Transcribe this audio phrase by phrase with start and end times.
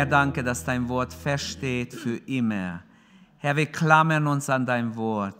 [0.00, 2.80] Herr, danke, dass dein Wort feststeht für immer.
[3.36, 5.36] Herr, wir klammern uns an dein Wort.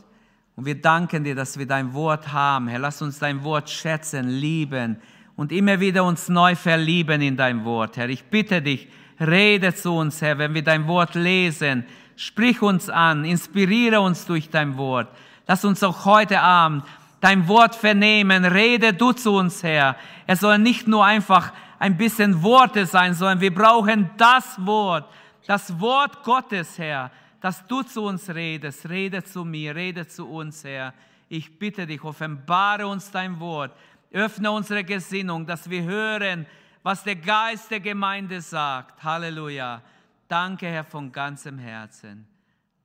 [0.55, 2.69] Und wir danken dir, dass wir dein Wort haben.
[2.69, 5.01] Herr, lass uns dein Wort schätzen, lieben
[5.35, 7.97] und immer wieder uns neu verlieben in dein Wort.
[7.97, 8.87] Herr, ich bitte dich,
[9.19, 11.87] rede zu uns, Herr, wenn wir dein Wort lesen.
[12.17, 15.09] Sprich uns an, inspiriere uns durch dein Wort.
[15.47, 16.85] Lass uns auch heute Abend
[17.23, 18.45] dein Wort vernehmen.
[18.45, 19.97] Rede du zu uns, Herr.
[20.27, 25.11] Es soll nicht nur einfach ein bisschen Worte sein, sondern wir brauchen das Wort,
[25.47, 28.89] das Wort Gottes, Herr, dass du zu uns redest.
[28.89, 30.93] Rede zu mir, rede zu uns, Herr.
[31.31, 33.75] Ich bitte dich, offenbare uns dein Wort.
[34.13, 36.47] Öffne unsere Gesinnung, dass wir hören,
[36.83, 39.03] was der Geist der Gemeinde sagt.
[39.03, 39.81] Halleluja.
[40.29, 42.29] Danke, Herr, von ganzem Herzen.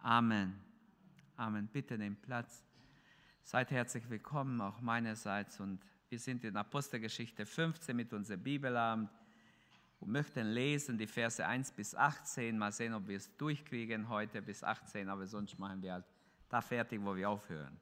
[0.01, 0.57] Amen.
[1.35, 1.67] Amen.
[1.67, 2.63] Bitte nehmt Platz.
[3.43, 5.59] Seid herzlich willkommen, auch meinerseits.
[5.59, 5.81] Und
[6.15, 9.09] wir sind in Apostelgeschichte 15 mit unserem Bibelabend
[9.99, 12.57] und möchten lesen die Verse 1 bis 18.
[12.57, 16.05] Mal sehen, ob wir es durchkriegen heute bis 18, aber sonst machen wir halt
[16.47, 17.77] da fertig, wo wir aufhören.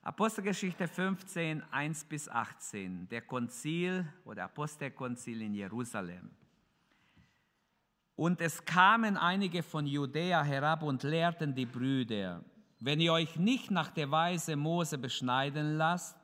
[0.00, 6.30] Apostelgeschichte 15, 1 bis 18, der Konzil oder Apostelkonzil in Jerusalem.
[8.14, 12.42] Und es kamen einige von Judäa herab und lehrten die Brüder,
[12.80, 16.16] wenn ihr euch nicht nach der Weise Mose beschneiden lasst,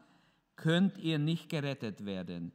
[0.62, 2.52] könnt ihr nicht gerettet werden.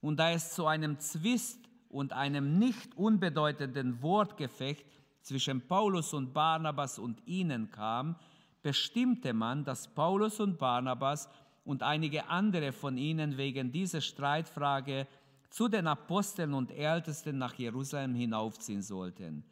[0.00, 4.86] Und da es zu einem Zwist und einem nicht unbedeutenden Wortgefecht
[5.20, 8.16] zwischen Paulus und Barnabas und ihnen kam,
[8.62, 11.28] bestimmte man, dass Paulus und Barnabas
[11.64, 15.06] und einige andere von ihnen wegen dieser Streitfrage
[15.50, 19.44] zu den Aposteln und Ältesten nach Jerusalem hinaufziehen sollten.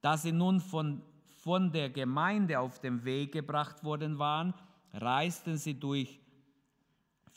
[0.00, 1.02] Da sie nun von,
[1.38, 4.54] von der Gemeinde auf den Weg gebracht worden waren,
[4.92, 6.19] reisten sie durch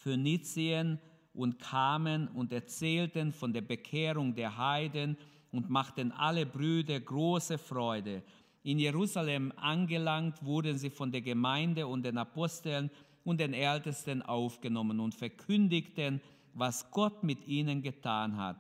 [0.04, 1.00] Phönizien
[1.34, 5.18] und kamen und erzählten von der Bekehrung der Heiden
[5.52, 8.22] und machten alle Brüder große Freude.
[8.64, 12.92] In Jerusalem angelangt wurden sie von der Gemeinde und den Aposteln
[13.24, 16.22] und den Ältesten aufgenommen und verkündigten
[16.54, 18.58] was Gott mit ihnen getan hat.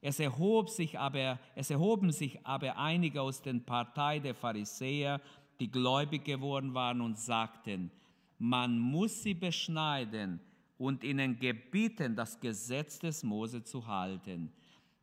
[0.00, 5.20] Es, erhob sich aber, es erhoben sich aber einige aus den Partei der Pharisäer,
[5.58, 7.90] die gläubig geworden waren und sagten,
[8.38, 10.40] man muss sie beschneiden
[10.78, 14.52] und ihnen gebieten, das Gesetz des Mose zu halten.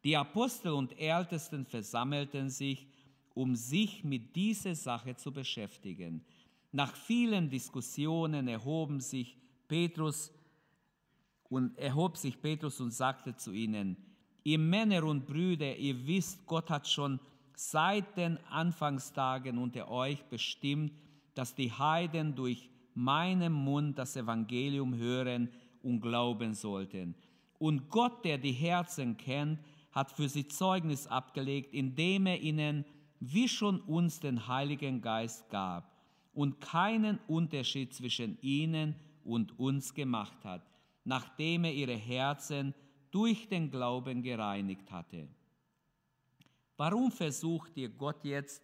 [0.04, 2.88] Die Apostel und Ältesten versammelten sich,
[3.34, 6.24] um sich mit dieser Sache zu beschäftigen.
[6.72, 10.32] Nach vielen Diskussionen erhoben sich Petrus
[11.50, 13.98] und erhob sich Petrus und sagte zu ihnen,
[14.44, 17.20] ihr Männer und Brüder, ihr wisst, Gott hat schon
[17.56, 20.94] seit den Anfangstagen unter euch bestimmt,
[21.34, 25.50] dass die Heiden durch meinen Mund das Evangelium hören
[25.84, 27.16] und glauben sollten.
[27.60, 29.60] Und Gott, der die Herzen kennt,
[29.92, 32.86] hat für sie Zeugnis abgelegt, indem er ihnen
[33.20, 35.96] wie schon uns den Heiligen Geist gab
[36.34, 40.64] und keinen Unterschied zwischen ihnen und uns gemacht hat
[41.04, 42.74] nachdem er ihre Herzen
[43.12, 45.28] durch den Glauben gereinigt hatte.
[46.78, 48.64] Warum versucht ihr Gott jetzt,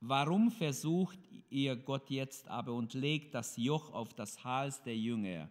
[0.00, 1.18] warum versucht
[1.50, 5.50] ihr Gott jetzt aber und legt das Joch auf das Hals der Jünger,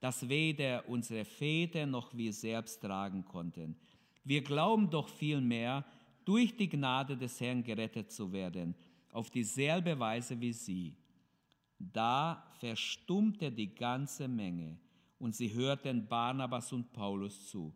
[0.00, 3.76] das weder unsere Väter noch wir selbst tragen konnten?
[4.24, 5.84] Wir glauben doch vielmehr,
[6.24, 8.74] durch die Gnade des Herrn gerettet zu werden,
[9.12, 10.96] auf dieselbe Weise wie sie.
[11.78, 14.78] Da verstummte die ganze Menge
[15.18, 17.72] und sie hörten Barnabas und Paulus zu.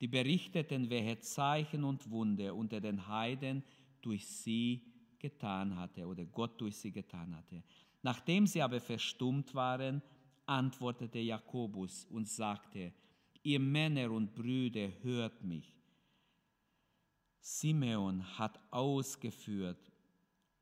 [0.00, 3.62] Die berichteten, welche Zeichen und Wunder unter den Heiden
[4.00, 4.91] durch sie
[5.22, 7.62] getan hatte oder Gott durch sie getan hatte.
[8.02, 10.02] Nachdem sie aber verstummt waren,
[10.44, 12.92] antwortete Jakobus und sagte,
[13.42, 15.74] ihr Männer und Brüder, hört mich.
[17.40, 19.90] Simeon hat ausgeführt,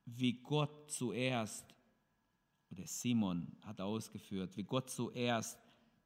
[0.04, 1.74] wie Gott zuerst
[2.70, 5.58] oder Simon hat ausgeführt, wie Gott zuerst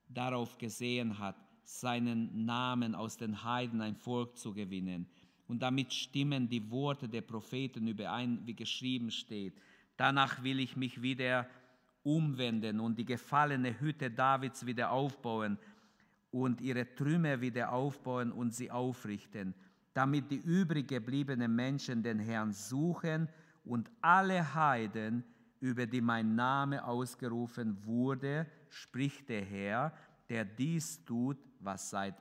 [0.09, 5.09] darauf gesehen hat, seinen Namen aus den Heiden ein Volk zu gewinnen.
[5.49, 9.55] Und damit stimmen die Worte der Propheten überein, wie geschrieben steht.
[9.97, 11.47] Danach will ich mich wieder
[12.03, 15.59] umwenden und die gefallene Hütte Davids wieder aufbauen
[16.31, 19.55] und ihre Trümmer wieder aufbauen und sie aufrichten,
[19.93, 23.29] damit die übrig gebliebenen Menschen den Herrn suchen
[23.65, 25.25] und alle Heiden
[25.61, 29.93] über die mein Name ausgerufen wurde, spricht der Herr,
[30.29, 32.15] der dies tut, was seit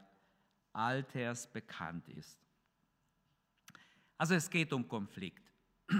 [0.71, 2.42] alters bekannt ist.
[4.17, 5.51] Also es geht um Konflikt.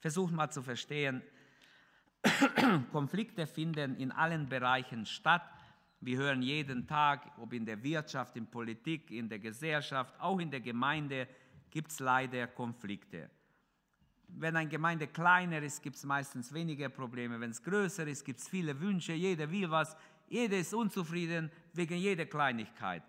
[0.00, 1.22] Versucht mal zu verstehen,
[2.92, 5.42] Konflikte finden in allen Bereichen statt,
[6.00, 10.50] Wir hören jeden Tag, ob in der Wirtschaft, in Politik, in der Gesellschaft, auch in
[10.50, 11.26] der Gemeinde,
[11.70, 13.28] gibt es leider Konflikte.
[14.28, 17.40] Wenn eine Gemeinde kleiner ist, gibt es meistens weniger Probleme.
[17.40, 19.96] Wenn es größer ist, gibt es viele Wünsche, jeder will was,
[20.28, 23.02] jeder ist unzufrieden wegen jeder Kleinigkeit.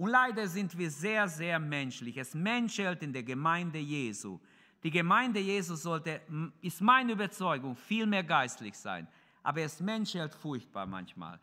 [0.00, 2.16] Und leider sind wir sehr, sehr menschlich.
[2.16, 4.40] Es menschelt in der Gemeinde Jesu.
[4.82, 6.22] Die Gemeinde Jesu sollte,
[6.62, 9.06] ist meine Überzeugung, viel mehr geistlich sein.
[9.42, 11.38] Aber es menschelt furchtbar manchmal.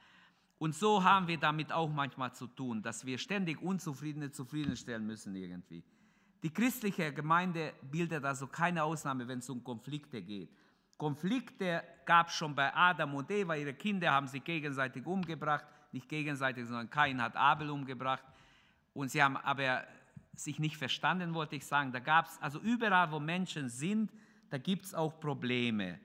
[0.58, 5.36] Und so haben wir damit auch manchmal zu tun, dass wir ständig Unzufriedene zufriedenstellen müssen
[5.36, 5.84] irgendwie.
[6.42, 10.50] Die christliche Gemeinde bildet also keine Ausnahme, wenn es um Konflikte geht.
[10.98, 13.54] Konflikte gab es schon bei Adam und Eva.
[13.54, 15.68] Ihre Kinder haben sich gegenseitig umgebracht.
[15.92, 18.24] Nicht gegenseitig, sondern Kain hat Abel umgebracht.
[18.98, 19.86] Und sie haben aber
[20.34, 21.92] sich nicht verstanden, wollte ich sagen.
[21.92, 24.12] Da gab es, also überall, wo Menschen sind,
[24.50, 26.00] da gibt es auch Probleme.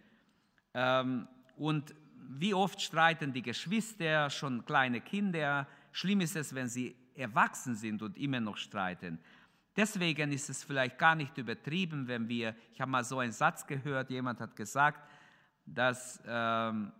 [0.74, 1.94] Ähm, und
[2.28, 5.66] wie oft streiten die Geschwister, schon kleine Kinder.
[5.90, 9.18] Schlimm ist es, wenn sie erwachsen sind und immer noch streiten.
[9.74, 13.66] Deswegen ist es vielleicht gar nicht übertrieben, wenn wir, ich habe mal so einen Satz
[13.66, 15.08] gehört, jemand hat gesagt,
[15.64, 16.92] dass ähm,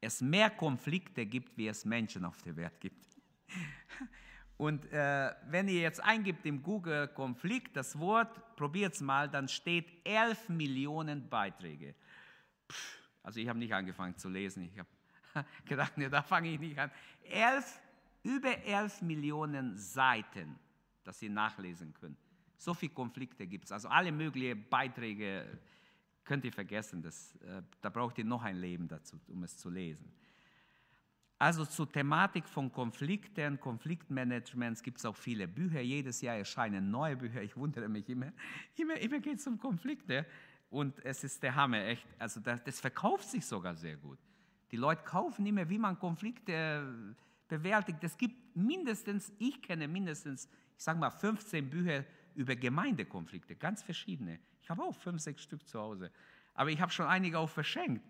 [0.00, 3.06] es mehr Konflikte gibt, wie es Menschen auf der Welt gibt.
[4.58, 9.46] Und äh, wenn ihr jetzt eingibt im Google Konflikt das Wort, probiert es mal, dann
[9.48, 11.94] steht 11 Millionen Beiträge.
[12.70, 14.88] Pff, also ich habe nicht angefangen zu lesen, ich habe
[15.64, 16.90] gedacht, nee, da fange ich nicht an.
[17.22, 17.80] Elf,
[18.24, 20.58] über 11 Millionen Seiten,
[21.04, 22.18] dass ihr nachlesen könnt.
[22.56, 23.72] So viele Konflikte gibt es.
[23.72, 25.46] Also alle möglichen Beiträge
[26.24, 27.00] könnt ihr vergessen.
[27.00, 30.12] Das, äh, da braucht ihr noch ein Leben dazu, um es zu lesen.
[31.38, 35.80] Also zur Thematik von Konflikten, Konfliktmanagements gibt es auch viele Bücher.
[35.80, 37.40] Jedes Jahr erscheinen neue Bücher.
[37.42, 38.32] Ich wundere mich immer.
[38.74, 40.26] Immer, immer geht es um Konflikte.
[40.68, 42.06] Und es ist der Hammer, echt.
[42.18, 44.18] Also das, das, verkauft sich sogar sehr gut.
[44.72, 48.02] Die Leute kaufen immer, wie man Konflikte bewältigt.
[48.02, 52.04] Es gibt mindestens, ich kenne mindestens, ich sage mal, 15 Bücher
[52.34, 54.40] über Gemeindekonflikte, ganz verschiedene.
[54.60, 56.10] Ich habe auch fünf, sechs Stück zu Hause.
[56.54, 58.04] Aber ich habe schon einige auch verschenkt.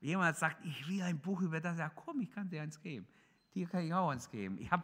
[0.00, 1.78] Jemand sagt, ich will ein Buch über das.
[1.78, 3.06] Ja, komm, ich kann dir eins geben.
[3.54, 4.58] Dir kann ich auch eins geben.
[4.58, 4.82] Ich habe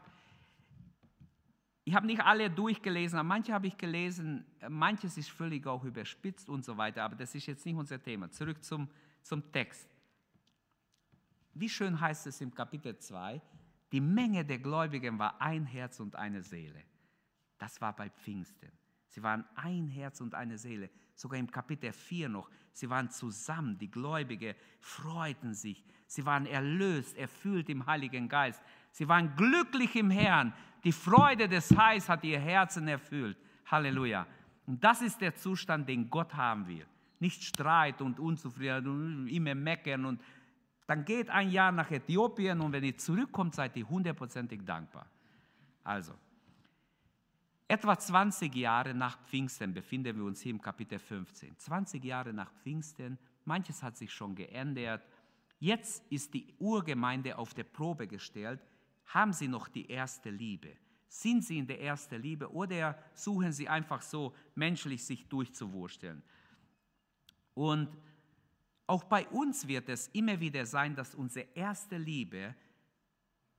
[1.84, 4.44] ich hab nicht alle durchgelesen, aber manche habe ich gelesen.
[4.68, 7.04] Manches ist völlig auch überspitzt und so weiter.
[7.04, 8.28] Aber das ist jetzt nicht unser Thema.
[8.30, 8.88] Zurück zum,
[9.22, 9.88] zum Text.
[11.54, 13.40] Wie schön heißt es im Kapitel 2,
[13.92, 16.82] die Menge der Gläubigen war ein Herz und eine Seele.
[17.56, 18.72] Das war bei Pfingsten.
[19.06, 20.90] Sie waren ein Herz und eine Seele.
[21.16, 22.50] Sogar im Kapitel 4 noch.
[22.72, 23.78] Sie waren zusammen.
[23.78, 25.82] Die Gläubigen freuten sich.
[26.06, 28.62] Sie waren erlöst, erfüllt im Heiligen Geist.
[28.92, 30.52] Sie waren glücklich im Herrn.
[30.84, 33.38] Die Freude des Heils hat ihr Herzen erfüllt.
[33.64, 34.26] Halleluja.
[34.66, 36.86] Und das ist der Zustand, den Gott haben will.
[37.18, 40.04] Nicht Streit und Unzufriedenheit und immer meckern.
[40.04, 40.20] Und
[40.86, 45.06] dann geht ein Jahr nach Äthiopien und wenn ihr zurückkommt, seid ihr hundertprozentig dankbar.
[45.82, 46.12] Also,
[47.68, 51.58] Etwa 20 Jahre nach Pfingsten befinden wir uns hier im Kapitel 15.
[51.58, 55.02] 20 Jahre nach Pfingsten, manches hat sich schon geändert.
[55.58, 58.60] Jetzt ist die Urgemeinde auf der Probe gestellt.
[59.06, 60.76] Haben sie noch die erste Liebe?
[61.08, 66.22] Sind sie in der ersten Liebe oder suchen sie einfach so menschlich sich durchzuwursteln?
[67.54, 67.88] Und
[68.86, 72.54] auch bei uns wird es immer wieder sein, dass unsere erste Liebe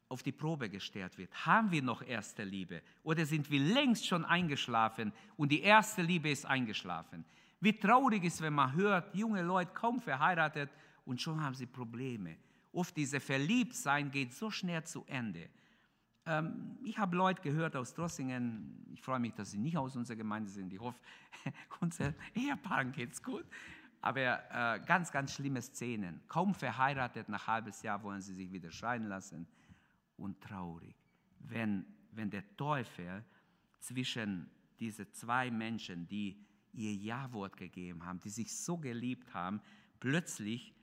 [0.09, 1.33] auf die Probe gestellt wird.
[1.45, 6.29] Haben wir noch erste Liebe oder sind wir längst schon eingeschlafen und die erste Liebe
[6.29, 7.25] ist eingeschlafen?
[7.59, 10.69] Wie traurig ist, wenn man hört, junge Leute kaum verheiratet
[11.05, 12.37] und schon haben sie Probleme.
[12.71, 15.49] Oft diese Verliebtsein geht so schnell zu Ende.
[16.25, 20.17] Ähm, ich habe Leute gehört aus Drossingen, ich freue mich, dass sie nicht aus unserer
[20.17, 20.99] Gemeinde sind, ich hoffe,
[21.79, 23.45] unser Ehepaaren geht es gut.
[23.99, 26.21] Aber äh, ganz, ganz schlimme Szenen.
[26.27, 29.47] Kaum verheiratet, nach halbes Jahr wollen sie sich wieder scheiden lassen
[30.17, 30.95] und traurig,
[31.39, 33.23] wenn, wenn der Teufel
[33.79, 36.43] zwischen diese zwei Menschen, die
[36.73, 39.61] ihr Ja-Wort gegeben haben, die sich so geliebt haben,
[39.99, 40.73] plötzlich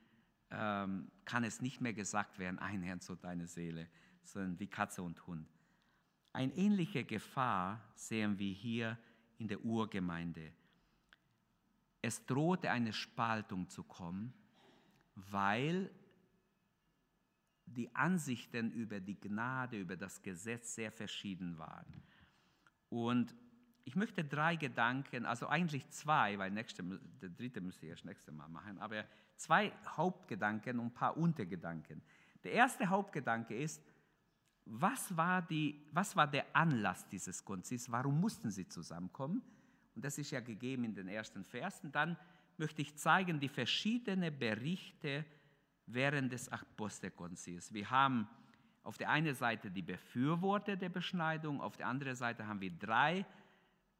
[0.50, 3.88] ähm, kann es nicht mehr gesagt werden, ein Herz und eine Seele,
[4.22, 5.48] sondern wie Katze und Hund.
[6.32, 8.98] Eine ähnliche Gefahr sehen wir hier
[9.38, 10.52] in der Urgemeinde.
[12.02, 14.34] Es drohte eine Spaltung zu kommen,
[15.14, 15.90] weil
[17.66, 22.02] die Ansichten über die Gnade, über das Gesetz sehr verschieden waren.
[22.88, 23.35] Und
[23.85, 28.33] ich möchte drei Gedanken, also eigentlich zwei, weil nächste, der dritte müsste ich erst nächste
[28.33, 29.04] Mal machen, aber
[29.37, 32.02] zwei Hauptgedanken und ein paar Untergedanken.
[32.42, 33.83] Der erste Hauptgedanke ist,
[34.66, 37.90] was war, die, was war der Anlass dieses Konzils?
[37.90, 39.42] Warum mussten sie zusammenkommen?
[39.94, 41.92] Und das ist ja gegeben in den ersten Versen.
[41.92, 42.16] Dann
[42.56, 45.25] möchte ich zeigen die verschiedenen Berichte
[45.86, 47.72] während des Apostelkonzils.
[47.72, 48.28] Wir haben
[48.82, 53.24] auf der einen Seite die Befürworter der Beschneidung, auf der anderen Seite haben wir drei,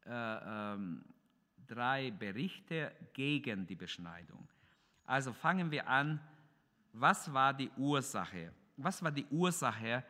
[0.05, 1.03] äh, ähm,
[1.67, 4.47] drei Berichte gegen die Beschneidung.
[5.05, 6.19] Also fangen wir an,
[6.93, 8.53] was war die Ursache?
[8.77, 10.03] Was war die Ursache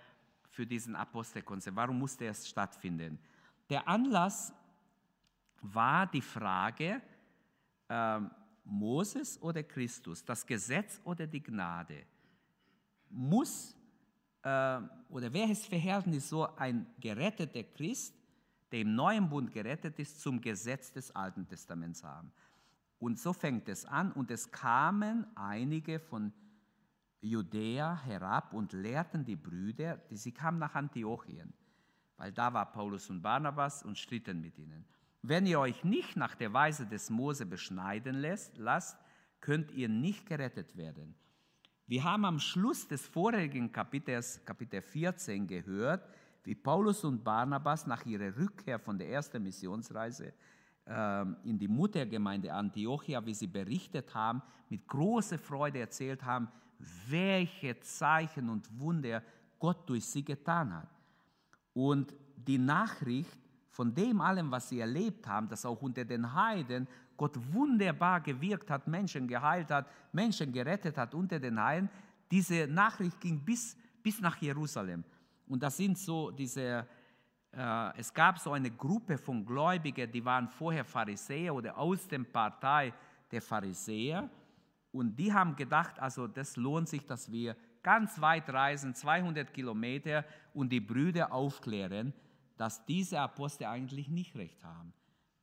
[0.50, 1.76] für diesen Apostelkonzert?
[1.76, 3.20] Warum musste es stattfinden?
[3.70, 4.54] Der Anlass
[5.62, 7.02] war die Frage,
[7.88, 8.20] äh,
[8.66, 12.04] Moses oder Christus, das Gesetz oder die Gnade?
[13.10, 13.76] Muss
[14.42, 18.16] äh, oder welches Verhältnis so ein geretteter Christ,
[18.72, 22.32] der im neuen Bund gerettet ist, zum Gesetz des Alten Testaments haben?
[23.00, 26.34] Und so fängt es an und es kamen einige von
[27.22, 31.54] Judäa herab und lehrten die Brüder, die sie kamen nach Antiochien,
[32.18, 34.86] weil da war Paulus und Barnabas und stritten mit ihnen.
[35.28, 38.96] Wenn ihr euch nicht nach der Weise des Mose beschneiden lässt, lasst,
[39.42, 41.16] könnt ihr nicht gerettet werden.
[41.88, 46.08] Wir haben am Schluss des vorigen Kapitels, Kapitel 14, gehört,
[46.44, 50.32] wie Paulus und Barnabas nach ihrer Rückkehr von der ersten Missionsreise
[50.86, 56.50] ähm, in die Muttergemeinde Antiochia, wie sie berichtet haben, mit großer Freude erzählt haben,
[57.08, 59.24] welche Zeichen und Wunder
[59.58, 60.90] Gott durch sie getan hat.
[61.74, 63.40] Und die Nachricht
[63.76, 68.72] von dem allem, was sie erlebt haben, dass auch unter den Heiden Gott wunderbar gewirkt
[68.72, 71.90] hat, Menschen geheilt hat, Menschen gerettet hat unter den Heiden,
[72.32, 75.04] diese Nachricht ging bis, bis nach Jerusalem.
[75.46, 76.88] Und das sind so diese,
[77.52, 82.20] äh, es gab so eine Gruppe von Gläubigen, die waren vorher Pharisäer oder aus der
[82.20, 82.94] Partei
[83.30, 84.30] der Pharisäer.
[84.94, 90.24] Und die haben gedacht, also das lohnt sich, dass wir ganz weit reisen, 200 Kilometer,
[90.54, 92.14] und die Brüder aufklären,
[92.58, 94.94] dass diese Apostel eigentlich nicht recht haben.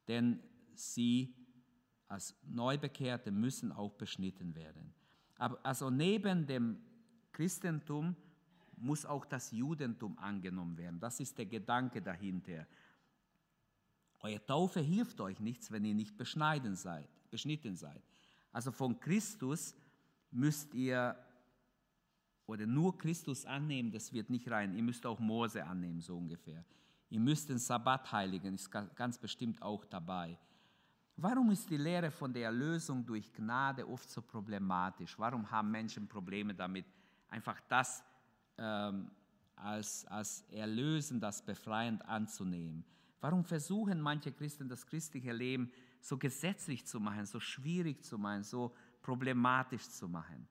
[0.08, 0.40] Denn
[0.74, 1.34] sie
[2.08, 4.94] als Neubekehrte müssen auch beschnitten werden.
[5.36, 6.78] Aber also neben dem
[7.32, 8.14] Christentum
[8.76, 11.00] muss auch das Judentum angenommen werden.
[11.00, 12.66] Das ist der Gedanke dahinter.
[14.20, 18.02] Eure Taufe hilft euch nichts, wenn ihr nicht beschneiden seid, beschnitten seid.
[18.52, 19.74] Also von Christus
[20.30, 21.16] müsst ihr
[22.46, 24.74] oder nur Christus annehmen, das wird nicht rein.
[24.74, 26.64] Ihr müsst auch Mose annehmen, so ungefähr.
[27.12, 30.38] Ihr müsst den Sabbat heiligen, ist ganz bestimmt auch dabei.
[31.16, 35.18] Warum ist die Lehre von der Erlösung durch Gnade oft so problematisch?
[35.18, 36.86] Warum haben Menschen Probleme damit,
[37.28, 38.02] einfach das
[38.56, 39.10] ähm,
[39.56, 42.82] als, als erlösend, als befreiend anzunehmen?
[43.20, 48.42] Warum versuchen manche Christen das christliche Leben so gesetzlich zu machen, so schwierig zu machen,
[48.42, 50.48] so problematisch zu machen.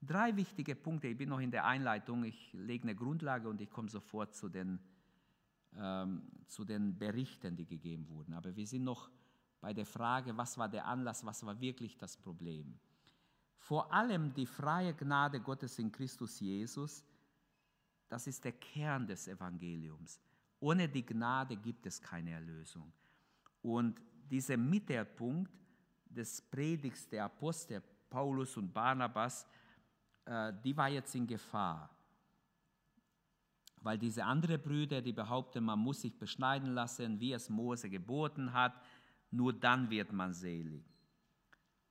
[0.00, 1.08] Drei wichtige Punkte.
[1.08, 2.22] Ich bin noch in der Einleitung.
[2.22, 4.78] Ich lege eine Grundlage und ich komme sofort zu den,
[6.46, 8.34] zu den Berichten, die gegeben wurden.
[8.34, 9.10] Aber wir sind noch
[9.60, 12.78] bei der Frage, was war der Anlass, was war wirklich das Problem.
[13.58, 17.04] Vor allem die freie Gnade Gottes in Christus Jesus,
[18.08, 20.20] das ist der Kern des Evangeliums.
[20.60, 22.92] Ohne die Gnade gibt es keine Erlösung.
[23.62, 25.52] Und dieser Mittelpunkt
[26.06, 29.46] des Predigs der Apostel Paulus und Barnabas,
[30.24, 31.90] äh, die war jetzt in Gefahr.
[33.82, 38.52] Weil diese anderen Brüder, die behaupten, man muss sich beschneiden lassen, wie es Mose geboten
[38.52, 38.80] hat,
[39.30, 40.84] nur dann wird man selig.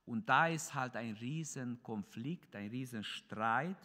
[0.04, 3.76] Und da ist halt ein Riesenkonflikt, ein Riesenstreit.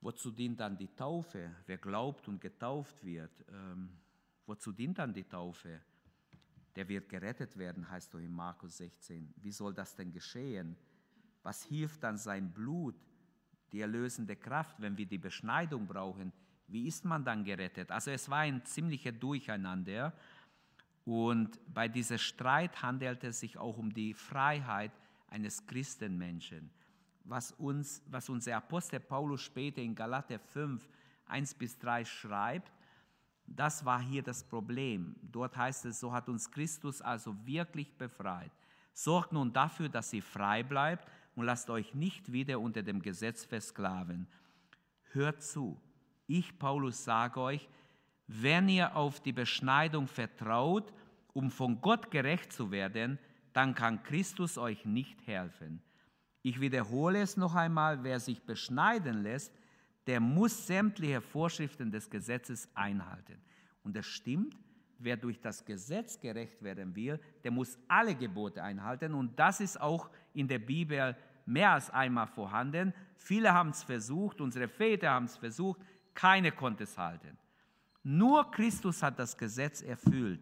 [0.00, 1.54] Wozu dient dann die Taufe?
[1.66, 3.44] Wer glaubt und getauft wird?
[3.48, 3.90] Ähm,
[4.46, 5.80] wozu dient dann die Taufe?
[6.76, 9.34] der wird gerettet werden, heißt du in Markus 16.
[9.38, 10.76] Wie soll das denn geschehen?
[11.42, 12.94] Was hilft dann sein Blut,
[13.76, 16.32] die erlösende Kraft, wenn wir die Beschneidung brauchen?
[16.66, 17.90] Wie ist man dann gerettet?
[17.90, 20.14] Also es war ein ziemlicher Durcheinander.
[21.04, 24.92] Und bei diesem Streit handelte es sich auch um die Freiheit
[25.28, 26.70] eines Christenmenschen.
[27.24, 30.88] Was, uns, was unser Apostel Paulus später in Galater 5,
[31.26, 32.72] 1 bis 3 schreibt,
[33.46, 35.16] das war hier das Problem.
[35.20, 38.52] Dort heißt es, so hat uns Christus also wirklich befreit.
[38.94, 43.44] Sorgt nun dafür, dass ihr frei bleibt und lasst euch nicht wieder unter dem Gesetz
[43.44, 44.26] versklaven.
[45.12, 45.80] Hört zu,
[46.26, 47.68] ich Paulus sage euch,
[48.26, 50.92] wenn ihr auf die Beschneidung vertraut,
[51.32, 53.18] um von Gott gerecht zu werden,
[53.52, 55.80] dann kann Christus euch nicht helfen.
[56.42, 59.52] Ich wiederhole es noch einmal, wer sich beschneiden lässt,
[60.06, 63.40] der muss sämtliche Vorschriften des Gesetzes einhalten.
[63.82, 64.56] Und das stimmt,
[64.98, 69.14] wer durch das Gesetz gerecht werden will, der muss alle Gebote einhalten.
[69.14, 72.92] Und das ist auch in der Bibel mehr als einmal vorhanden.
[73.16, 75.80] Viele haben es versucht, unsere Väter haben es versucht,
[76.14, 77.36] keine konnte es halten.
[78.02, 80.40] Nur Christus hat das Gesetz erfüllt.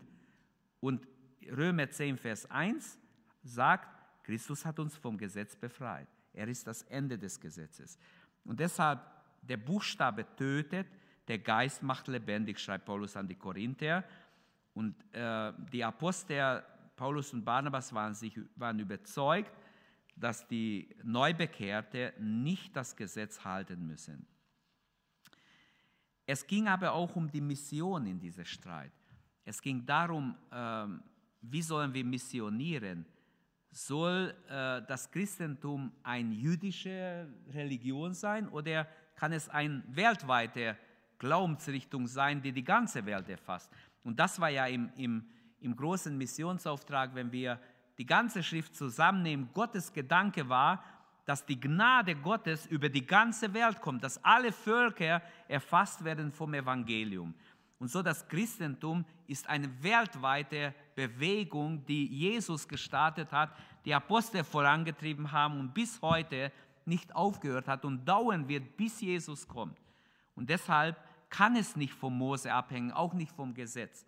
[0.80, 1.06] Und
[1.50, 2.98] Römer 10, Vers 1
[3.42, 3.88] sagt,
[4.22, 6.08] Christus hat uns vom Gesetz befreit.
[6.32, 7.98] Er ist das Ende des Gesetzes.
[8.44, 9.00] Und deshalb
[9.42, 10.86] der Buchstabe tötet,
[11.28, 14.04] der Geist macht lebendig, schreibt Paulus an die Korinther.
[14.74, 16.62] Und äh, die Apostel
[16.96, 19.52] Paulus und Barnabas waren, sich, waren überzeugt,
[20.16, 24.26] dass die Neubekehrte nicht das Gesetz halten müssen.
[26.26, 28.92] Es ging aber auch um die Mission in diesem Streit.
[29.44, 31.02] Es ging darum, ähm,
[31.42, 33.04] wie sollen wir missionieren?
[33.70, 40.78] Soll äh, das Christentum eine jüdische Religion sein oder kann es eine weltweite
[41.18, 43.70] Glaubensrichtung sein, die die ganze Welt erfasst?
[44.04, 45.26] Und das war ja im, im,
[45.60, 47.58] im großen Missionsauftrag, wenn wir
[47.98, 49.48] die ganze Schrift zusammennehmen.
[49.52, 50.84] Gottes Gedanke war,
[51.24, 56.52] dass die Gnade Gottes über die ganze Welt kommt, dass alle Völker erfasst werden vom
[56.54, 57.34] Evangelium.
[57.78, 65.32] Und so das Christentum ist eine weltweite Bewegung, die Jesus gestartet hat, die Apostel vorangetrieben
[65.32, 66.52] haben und bis heute
[66.84, 69.78] nicht aufgehört hat und dauern wird, bis Jesus kommt.
[70.34, 70.96] Und deshalb
[71.36, 74.06] kann es nicht vom Mose abhängen, auch nicht vom Gesetz.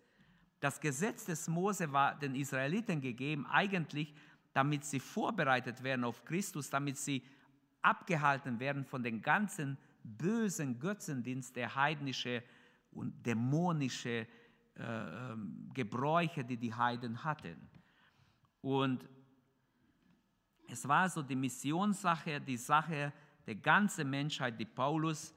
[0.61, 4.13] Das Gesetz des Mose war den Israeliten gegeben, eigentlich
[4.53, 7.21] damit sie vorbereitet werden auf Christus, damit sie
[7.81, 12.43] abgehalten werden von den ganzen bösen Götzendienst, der heidnische
[12.91, 14.25] und dämonische
[14.75, 17.57] äh, ähm, Gebräuche, die die Heiden hatten.
[18.61, 19.07] Und
[20.69, 23.11] es war so die Missionssache, die Sache
[23.45, 25.33] der ganzen Menschheit, die Paulus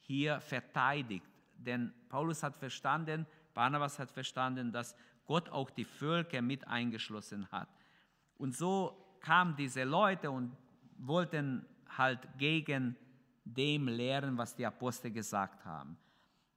[0.00, 1.29] hier verteidigt.
[1.64, 4.94] Denn Paulus hat verstanden, Barnabas hat verstanden, dass
[5.26, 7.68] Gott auch die Völker mit eingeschlossen hat.
[8.36, 10.56] Und so kamen diese Leute und
[10.98, 11.64] wollten
[11.96, 12.96] halt gegen
[13.44, 15.96] dem lehren, was die Apostel gesagt haben.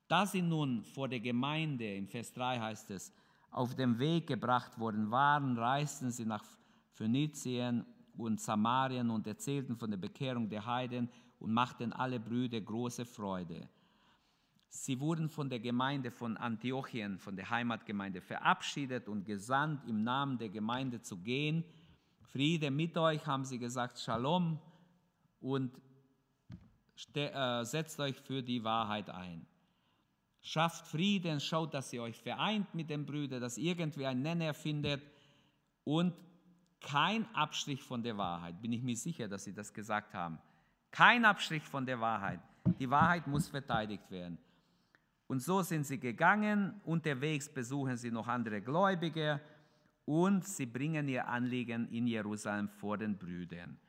[0.07, 3.13] Da sie nun vor der Gemeinde, im Vers 3 heißt es,
[3.51, 6.43] auf den Weg gebracht worden waren, reisten sie nach
[6.91, 7.85] Phönizien
[8.17, 13.67] und Samarien und erzählten von der Bekehrung der Heiden und machten alle Brüder große Freude.
[14.75, 20.39] Sie wurden von der Gemeinde von Antiochien, von der Heimatgemeinde, verabschiedet und gesandt, im Namen
[20.39, 21.63] der Gemeinde zu gehen.
[22.23, 24.59] Friede mit euch, haben sie gesagt, Shalom
[25.39, 25.79] und
[27.13, 29.45] äh, setzt euch für die Wahrheit ein.
[30.41, 35.03] Schafft Frieden, schaut, dass ihr euch vereint mit den Brüdern, dass irgendwie ein Nenner findet
[35.83, 36.15] und
[36.81, 38.59] kein Abstrich von der Wahrheit.
[38.59, 40.39] Bin ich mir sicher, dass sie das gesagt haben.
[40.89, 42.39] Kein Abstrich von der Wahrheit.
[42.79, 44.39] Die Wahrheit muss verteidigt werden.
[45.33, 49.41] Und so sind sie gegangen, unterwegs besuchen sie noch andere Gläubige
[50.05, 53.79] und sie bringen ihr Anliegen in Jerusalem vor den Brüdern.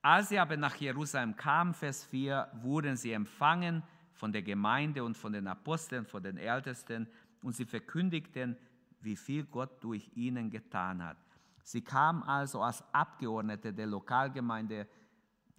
[0.00, 3.82] Als sie aber nach Jerusalem kamen, Vers 4, wurden sie empfangen
[4.14, 7.06] von der Gemeinde und von den Aposteln, von den Ältesten
[7.42, 8.56] und sie verkündigten,
[9.02, 11.18] wie viel Gott durch ihnen getan hat.
[11.62, 14.88] Sie kamen also als Abgeordnete der Lokalgemeinde,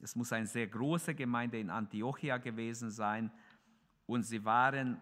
[0.01, 3.29] es muss eine sehr große Gemeinde in Antiochia gewesen sein,
[4.07, 5.01] und sie waren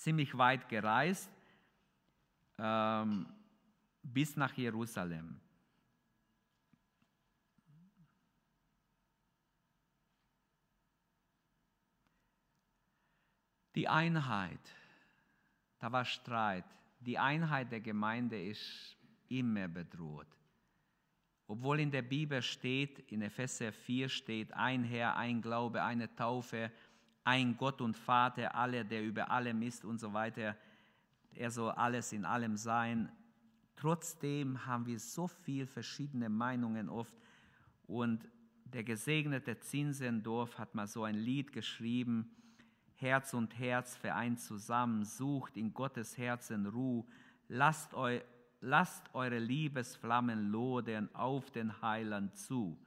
[0.00, 1.30] ziemlich weit gereist
[2.58, 3.26] ähm,
[4.02, 5.38] bis nach Jerusalem.
[13.74, 14.60] Die Einheit,
[15.78, 16.64] da war Streit.
[16.98, 18.96] Die Einheit der Gemeinde ist
[19.28, 20.26] immer bedroht.
[21.46, 26.72] Obwohl in der Bibel steht, in Epheser 4 steht, ein Herr, ein Glaube, eine Taufe,
[27.24, 30.56] ein Gott und Vater, aller, der über allem ist und so weiter.
[31.34, 33.10] Er soll alles in allem sein.
[33.76, 37.14] Trotzdem haben wir so viele verschiedene Meinungen oft.
[37.86, 38.28] Und
[38.64, 42.30] der gesegnete Zinsendorf hat mal so ein Lied geschrieben.
[42.94, 47.04] Herz und Herz vereint zusammen, sucht in Gottes Herzen Ruhe,
[47.48, 48.20] lasst, eu,
[48.60, 52.78] lasst eure Liebesflammen lodern auf den Heiland zu.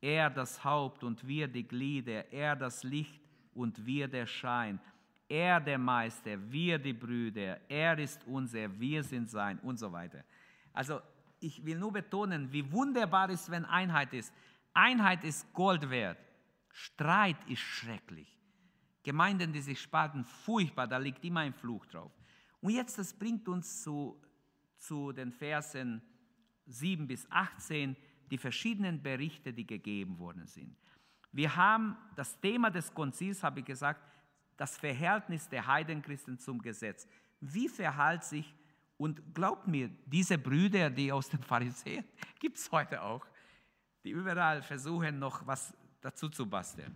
[0.00, 3.19] Er das Haupt und wir die Glieder, er das Licht
[3.54, 4.80] und wir der Schein.
[5.28, 10.24] Er der Meister, wir die Brüder, er ist unser, wir sind sein und so weiter.
[10.72, 11.00] Also
[11.38, 14.32] ich will nur betonen, wie wunderbar ist, wenn Einheit ist.
[14.74, 16.18] Einheit ist Gold wert.
[16.70, 18.38] Streit ist schrecklich.
[19.02, 22.12] Gemeinden, die sich spalten, furchtbar, da liegt immer ein Fluch drauf.
[22.60, 24.20] Und jetzt, das bringt uns zu,
[24.78, 26.02] zu den Versen
[26.66, 27.96] 7 bis 18,
[28.30, 30.76] die verschiedenen Berichte, die gegeben worden sind.
[31.32, 34.00] Wir haben das Thema des Konzils, habe ich gesagt,
[34.56, 37.06] das Verhältnis der Heidenchristen zum Gesetz.
[37.40, 38.54] Wie verhält sich,
[39.00, 42.04] und glaubt mir, diese Brüder, die aus den Pharisäern,
[42.38, 43.26] gibt es heute auch,
[44.04, 46.94] die überall versuchen, noch was dazu zu basteln.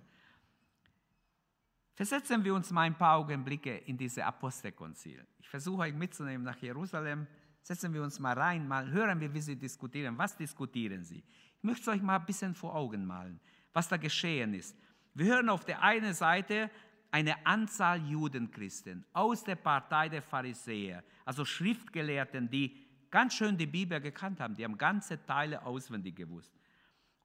[1.94, 5.26] Versetzen wir uns mal ein paar Augenblicke in diese Apostelkonzil.
[5.38, 7.26] Ich versuche euch mitzunehmen nach Jerusalem.
[7.62, 10.18] Setzen wir uns mal rein, mal hören wir, wie sie diskutieren.
[10.18, 11.24] Was diskutieren sie?
[11.56, 13.40] Ich möchte es euch mal ein bisschen vor Augen malen
[13.74, 14.74] was da geschehen ist.
[15.12, 16.70] Wir hören auf der einen Seite
[17.10, 22.76] eine Anzahl Judenchristen aus der Partei der Pharisäer, also Schriftgelehrten, die
[23.10, 26.52] ganz schön die Bibel gekannt haben, die haben ganze Teile auswendig gewusst.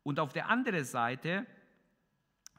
[0.03, 1.47] Und auf der anderen Seite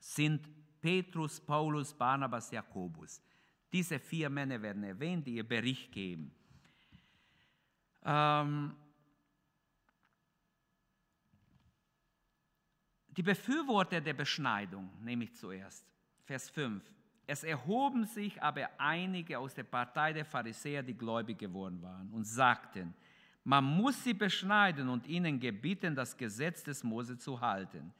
[0.00, 0.48] sind
[0.80, 3.22] Petrus, Paulus, Barnabas, Jakobus.
[3.72, 6.34] Diese vier Männer werden erwähnt, die ihr Bericht geben.
[8.04, 8.74] Ähm,
[13.20, 15.84] die Befürworter der Beschneidung nehme ich zuerst.
[16.24, 16.82] Vers 5.
[17.26, 22.24] Es erhoben sich aber einige aus der Partei der Pharisäer, die gläubig geworden waren, und
[22.24, 22.94] sagten,
[23.44, 27.92] man muss sie beschneiden und ihnen gebieten, das Gesetz des Mose zu halten.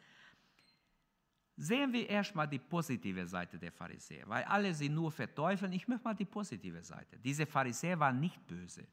[1.55, 5.75] Sehen wir erstmal die positive Seite der Pharisäer, weil alle sie nur verteufeln.
[5.75, 7.19] Ich möchte mal die positive Seite.
[7.19, 8.87] Diese Pharisäer waren nicht böse.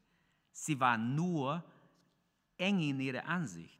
[0.51, 1.63] Sie waren nur
[2.57, 3.79] eng in ihrer Ansicht.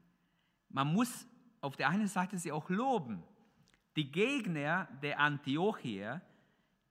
[0.69, 1.27] Man muss
[1.61, 3.23] auf der einen Seite sie auch loben.
[3.95, 6.21] Die Gegner der Antiochier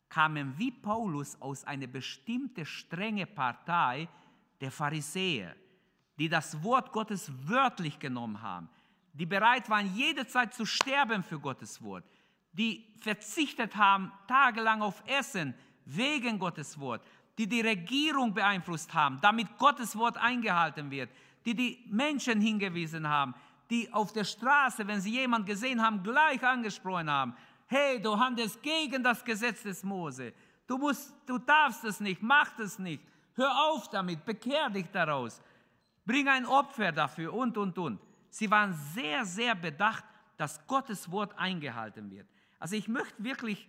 [0.09, 4.09] kamen wie Paulus aus einer bestimmten strenge Partei
[4.61, 5.55] der Pharisäer,
[6.18, 8.68] die das Wort Gottes wörtlich genommen haben,
[9.12, 12.05] die bereit waren, jederzeit zu sterben für Gottes Wort,
[12.52, 17.02] die verzichtet haben tagelang auf Essen wegen Gottes Wort,
[17.38, 21.11] die die Regierung beeinflusst haben, damit Gottes Wort eingehalten wird,
[21.44, 23.35] die die Menschen hingewiesen haben,
[23.70, 28.62] die auf der Straße, wenn sie jemanden gesehen haben, gleich angesprochen haben, hey, du handelst
[28.62, 30.33] gegen das Gesetz des Mose.
[30.66, 33.02] Du, musst, du darfst es nicht, mach es nicht.
[33.35, 35.40] Hör auf damit, bekehr dich daraus.
[36.05, 38.00] Bring ein Opfer dafür und, und, und.
[38.31, 40.05] Sie waren sehr, sehr bedacht,
[40.37, 42.29] dass Gottes Wort eingehalten wird.
[42.59, 43.68] Also ich möchte wirklich,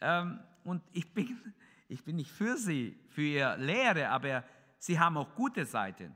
[0.00, 1.54] ähm, und ich bin,
[1.88, 4.44] ich bin nicht für sie, für ihre Lehre, aber
[4.78, 6.12] sie haben auch gute Seiten.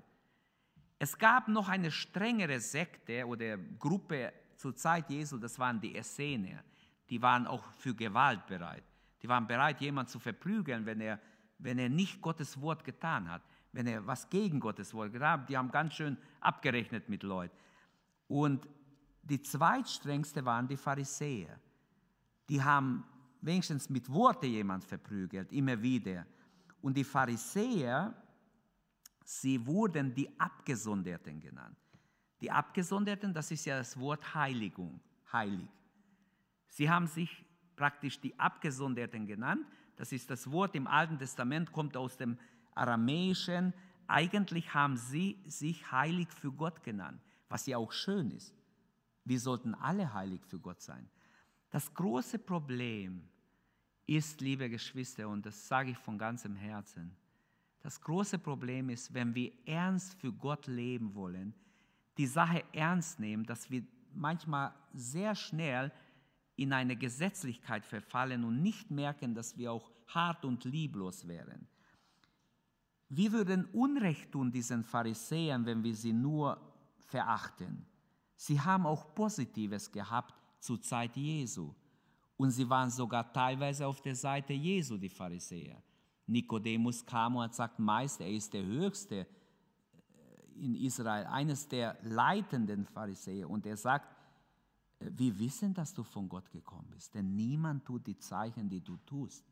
[1.00, 6.62] Es gab noch eine strengere Sekte oder Gruppe zur Zeit Jesu, das waren die Essener
[7.10, 8.84] die waren auch für Gewalt bereit.
[9.20, 11.20] Die waren bereit, jemanden zu verprügeln, wenn er,
[11.58, 15.48] wenn er nicht Gottes Wort getan hat, wenn er was gegen Gottes Wort getan hat.
[15.50, 17.54] Die haben ganz schön abgerechnet mit Leuten.
[18.28, 18.66] Und
[19.22, 21.58] die zweitstrengste waren die Pharisäer.
[22.48, 23.04] Die haben
[23.42, 26.26] wenigstens mit Worte jemand verprügelt, immer wieder.
[26.80, 28.14] Und die Pharisäer,
[29.30, 31.78] sie wurden die Abgesonderten genannt.
[32.40, 35.00] Die Abgesonderten, das ist ja das Wort Heiligung,
[35.32, 35.68] heilig.
[36.68, 37.44] Sie haben sich
[37.76, 39.64] praktisch die Abgesonderten genannt.
[39.96, 42.38] Das ist das Wort im Alten Testament, kommt aus dem
[42.74, 43.72] Aramäischen.
[44.08, 48.52] Eigentlich haben sie sich heilig für Gott genannt, was ja auch schön ist.
[49.24, 51.08] Wir sollten alle heilig für Gott sein.
[51.70, 53.28] Das große Problem
[54.06, 57.16] ist, liebe Geschwister, und das sage ich von ganzem Herzen,
[57.82, 61.54] das große Problem ist, wenn wir ernst für Gott leben wollen,
[62.18, 63.82] die Sache ernst nehmen, dass wir
[64.14, 65.92] manchmal sehr schnell
[66.56, 71.66] in eine Gesetzlichkeit verfallen und nicht merken, dass wir auch hart und lieblos wären.
[73.08, 76.60] Wir würden Unrecht tun diesen Pharisäern, wenn wir sie nur
[76.98, 77.86] verachten.
[78.36, 81.74] Sie haben auch Positives gehabt zur Zeit Jesu.
[82.36, 85.82] Und sie waren sogar teilweise auf der Seite Jesu, die Pharisäer.
[86.30, 92.86] Nikodemus kam und gesagt, Meister, er ist der Höchste äh, in Israel, eines der leitenden
[92.86, 93.48] Pharisäer.
[93.48, 94.16] Und er sagt,
[95.00, 98.96] wir wissen, dass du von Gott gekommen bist, denn niemand tut die Zeichen, die du
[98.98, 99.44] tust.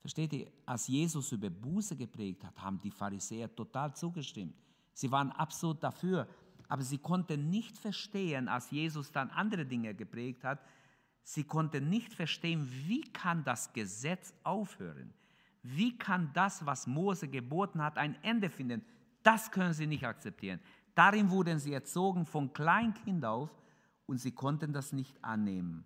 [0.00, 4.54] Versteht ihr, als Jesus über Buße geprägt hat, haben die Pharisäer total zugestimmt.
[4.92, 6.28] Sie waren absolut dafür,
[6.68, 10.60] aber sie konnten nicht verstehen, als Jesus dann andere Dinge geprägt hat,
[11.22, 15.12] sie konnten nicht verstehen, wie kann das Gesetz aufhören?
[15.68, 18.84] Wie kann das, was Mose geboten hat, ein Ende finden?
[19.22, 20.60] Das können sie nicht akzeptieren.
[20.94, 23.50] Darin wurden sie erzogen von Kleinkind auf
[24.06, 25.84] und sie konnten das nicht annehmen.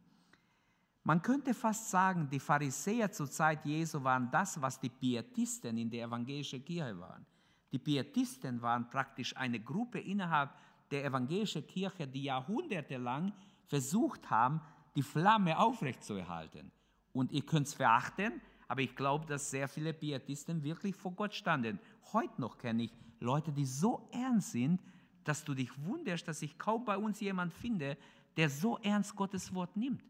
[1.02, 5.90] Man könnte fast sagen, die Pharisäer zur Zeit Jesu waren das, was die Pietisten in
[5.90, 7.24] der evangelischen Kirche waren.
[7.72, 10.50] Die Pietisten waren praktisch eine Gruppe innerhalb
[10.90, 13.32] der evangelischen Kirche, die jahrhundertelang
[13.66, 14.60] versucht haben,
[14.94, 16.70] die Flamme aufrechtzuerhalten.
[17.12, 21.34] Und ihr könnt es verachten, aber ich glaube, dass sehr viele Pietisten wirklich vor Gott
[21.34, 21.80] standen.
[22.12, 24.80] Heute noch kenne ich Leute, die so ernst sind,
[25.24, 27.98] dass du dich wunderst, dass ich kaum bei uns jemand finde,
[28.36, 30.04] der so ernst Gottes Wort nimmt,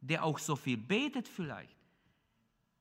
[0.00, 1.76] der auch so viel betet vielleicht.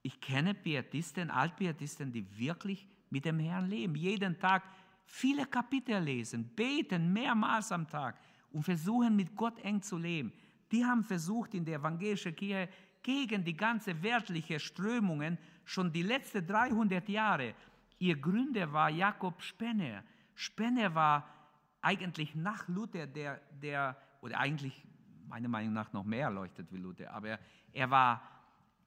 [0.02, 4.64] Ich kenne Pietisten, Altpietisten, die wirklich mit dem Herrn leben, jeden Tag
[5.06, 8.20] viele Kapitel lesen, beten mehrmals am Tag
[8.52, 10.34] und versuchen mit Gott eng zu leben.
[10.72, 12.70] Die haben versucht in der evangelischen Kirche
[13.06, 17.54] gegen die ganze weltliche Strömungen schon die letzten 300 Jahre.
[18.00, 20.04] Ihr Gründer war Jakob Spenner.
[20.34, 21.30] Spenner war
[21.84, 24.84] eigentlich nach Luther der, der oder eigentlich
[25.28, 27.38] meiner Meinung nach noch mehr erleuchtet wie Luther, aber
[27.72, 28.24] er war,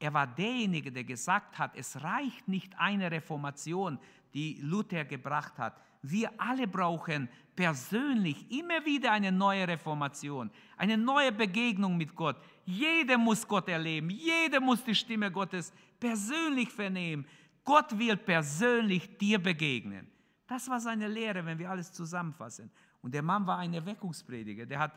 [0.00, 4.00] er war derjenige, der gesagt hat, es reicht nicht eine Reformation,
[4.34, 5.80] die Luther gebracht hat.
[6.02, 12.36] Wir alle brauchen persönlich immer wieder eine neue Reformation, eine neue Begegnung mit Gott.
[12.64, 17.26] Jeder muss Gott erleben, jeder muss die Stimme Gottes persönlich vernehmen.
[17.64, 20.06] Gott will persönlich dir begegnen.
[20.46, 22.70] Das war seine Lehre, wenn wir alles zusammenfassen.
[23.02, 24.92] Und der Mann war ein Erweckungsprediger, der hat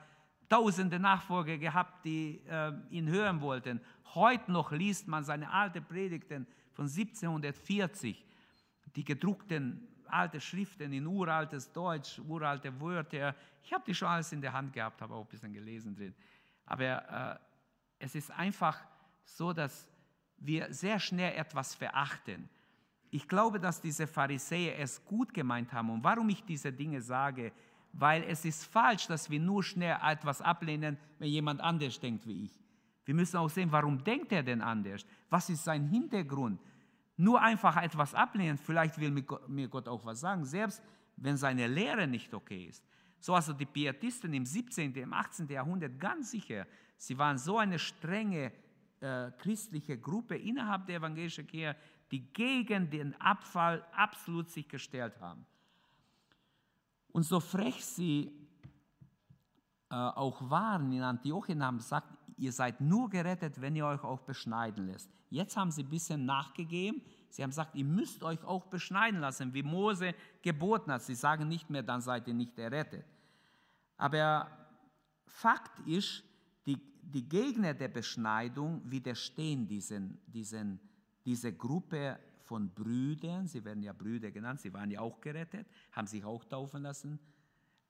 [0.48, 3.82] tausende Nachfolger gehabt, die äh, ihn hören wollten.
[4.14, 8.24] Heute noch liest man seine alten Predigten von 1740,
[8.96, 13.36] die gedruckten alte Schriften in uraltes Deutsch, uralte Wörter.
[13.64, 16.14] Ich habe die schon alles in der Hand gehabt, habe auch ein bisschen gelesen drin.
[16.66, 17.40] Aber äh,
[18.00, 18.80] es ist einfach
[19.24, 19.88] so, dass
[20.38, 22.50] wir sehr schnell etwas verachten.
[23.10, 25.90] Ich glaube, dass diese Pharisäer es gut gemeint haben.
[25.90, 27.52] Und warum ich diese Dinge sage,
[27.94, 32.46] weil es ist falsch, dass wir nur schnell etwas ablehnen, wenn jemand anders denkt wie
[32.46, 32.60] ich.
[33.06, 35.06] Wir müssen auch sehen, warum denkt er denn anders?
[35.30, 36.62] Was ist sein Hintergrund?
[37.22, 39.12] Nur einfach etwas ablehnen, vielleicht will
[39.48, 40.82] mir Gott auch was sagen, selbst
[41.18, 42.84] wenn seine Lehre nicht okay ist.
[43.20, 45.48] So also die Pietisten im 17., im 18.
[45.48, 46.66] Jahrhundert ganz sicher,
[46.98, 48.52] sie waren so eine strenge
[49.02, 51.78] äh, christliche Gruppe innerhalb der evangelischen Kirche,
[52.10, 55.46] die gegen den Abfall absolut sich gestellt haben.
[57.12, 58.32] Und so frech sie
[59.92, 62.08] äh, auch waren in Antiochien, haben gesagt,
[62.42, 65.10] ihr seid nur gerettet, wenn ihr euch auch beschneiden lässt.
[65.30, 67.04] Jetzt haben sie ein bisschen nachgegeben.
[67.30, 71.04] Sie haben gesagt, ihr müsst euch auch beschneiden lassen, wie Mose geboten hat.
[71.04, 73.06] Sie sagen nicht mehr, dann seid ihr nicht errettet.
[73.96, 74.50] Aber
[75.28, 76.24] Fakt ist,
[76.66, 80.80] die, die Gegner der Beschneidung widerstehen diesen, diesen,
[81.24, 83.48] diese Gruppe von Brüdern.
[83.48, 87.20] Sie werden ja Brüder genannt, sie waren ja auch gerettet, haben sich auch taufen lassen.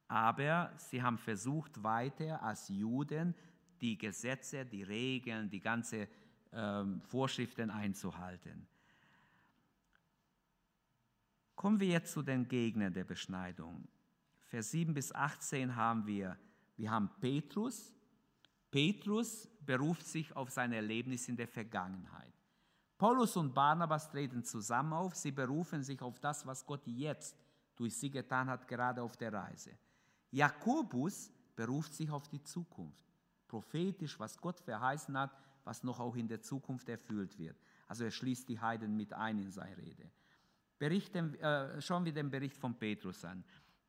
[0.09, 3.33] Aber sie haben versucht, weiter als Juden
[3.81, 6.07] die Gesetze, die Regeln, die ganzen
[6.53, 8.67] ähm, Vorschriften einzuhalten.
[11.55, 13.87] Kommen wir jetzt zu den Gegnern der Beschneidung.
[14.45, 16.37] Vers 7 bis 18 haben wir,
[16.75, 17.93] wir haben Petrus.
[18.69, 22.33] Petrus beruft sich auf sein Erlebnis in der Vergangenheit.
[22.97, 27.35] Paulus und Barnabas treten zusammen auf, sie berufen sich auf das, was Gott jetzt
[27.75, 29.71] durch sie getan hat, gerade auf der Reise.
[30.29, 33.10] Jakobus beruft sich auf die Zukunft,
[33.51, 35.35] prophetisch, was Gott verheißen hat,
[35.65, 37.57] was noch auch in der Zukunft erfüllt wird.
[37.89, 40.09] Also er schließt die Heiden mit ein in seine Rede.
[40.79, 43.43] Berichten, äh, schauen wir den Bericht von Petrus an.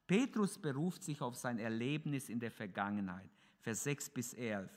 [0.04, 4.68] Petrus beruft sich auf sein Erlebnis in der Vergangenheit, Vers 6 bis 11.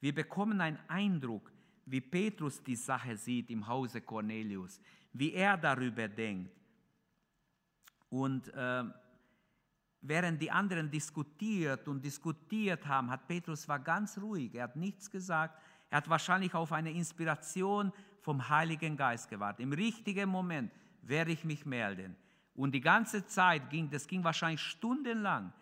[0.00, 1.52] Wir bekommen einen Eindruck,
[1.84, 4.80] wie Petrus die Sache sieht im Hause Cornelius,
[5.12, 6.54] wie er darüber denkt.
[8.08, 8.84] Und äh,
[10.02, 15.10] während die anderen diskutiert und diskutiert haben, hat Petrus war ganz ruhig, er hat nichts
[15.10, 15.58] gesagt,
[15.90, 19.60] er hat wahrscheinlich auf eine Inspiration vom Heiligen Geist gewartet.
[19.60, 22.16] Im richtigen Moment werde ich mich melden.
[22.54, 25.52] Und die ganze Zeit ging, das ging wahrscheinlich stundenlang.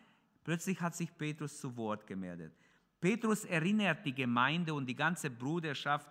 [0.44, 2.53] Plötzlich hat sich Petrus zu Wort gemeldet.
[3.00, 6.09] Petrus erinnert die Gemeinde und die ganze Bruderschaft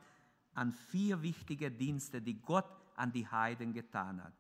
[0.54, 2.66] an vier wichtige Dienste, die Gott
[2.96, 4.34] an die Heiden getan hat.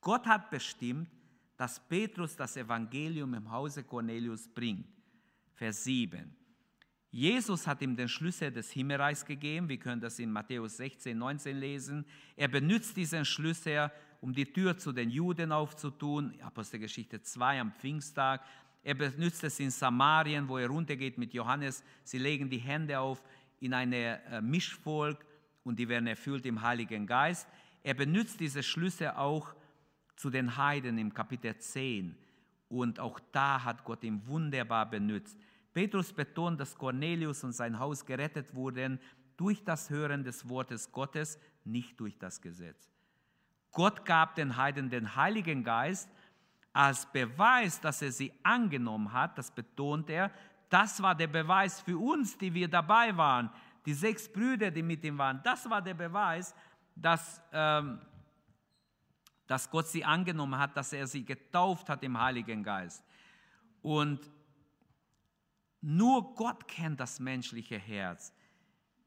[0.00, 1.10] Gott hat bestimmt,
[1.58, 4.86] dass Petrus das Evangelium im Hause Cornelius bringt.
[5.54, 6.34] Vers 7.
[7.10, 9.68] Jesus hat ihm den Schlüssel des Himmelreichs gegeben.
[9.68, 12.06] Wir können das in Matthäus 16, 19 lesen.
[12.36, 13.90] Er benutzt diesen Schlüssel,
[14.20, 16.40] um die Tür zu den Juden aufzutun.
[16.42, 18.44] Apostelgeschichte 2 am Pfingsttag.
[18.84, 21.82] Er benutzt es in Samarien, wo er runtergeht mit Johannes.
[22.04, 23.20] Sie legen die Hände auf
[23.58, 25.26] in ein äh, Mischvolk
[25.64, 27.48] und die werden erfüllt im Heiligen Geist.
[27.82, 29.54] Er benutzt diese Schlüssel auch
[30.18, 32.16] zu den Heiden im Kapitel 10.
[32.68, 35.38] Und auch da hat Gott ihn wunderbar benutzt.
[35.72, 38.98] Petrus betont, dass Cornelius und sein Haus gerettet wurden
[39.36, 42.90] durch das Hören des Wortes Gottes, nicht durch das Gesetz.
[43.70, 46.10] Gott gab den Heiden den Heiligen Geist
[46.72, 50.32] als Beweis, dass er sie angenommen hat, das betont er.
[50.68, 53.50] Das war der Beweis für uns, die wir dabei waren,
[53.86, 55.40] die sechs Brüder, die mit ihm waren.
[55.44, 56.54] Das war der Beweis,
[56.96, 58.00] dass, ähm,
[59.48, 63.02] dass Gott sie angenommen hat, dass er sie getauft hat im Heiligen Geist.
[63.82, 64.30] Und
[65.80, 68.32] nur Gott kennt das menschliche Herz.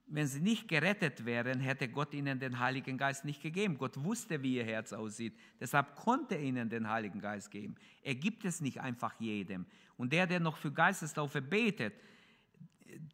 [0.07, 3.77] Wenn sie nicht gerettet wären, hätte Gott ihnen den Heiligen Geist nicht gegeben.
[3.77, 5.37] Gott wusste, wie ihr Herz aussieht.
[5.59, 7.75] Deshalb konnte er ihnen den Heiligen Geist geben.
[8.01, 9.65] Er gibt es nicht einfach jedem.
[9.95, 11.93] Und der, der noch für Geistestaufe betet,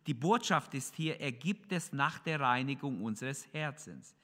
[0.08, 4.16] die Botschaft ist hier, er gibt es nach der Reinigung unseres Herzens.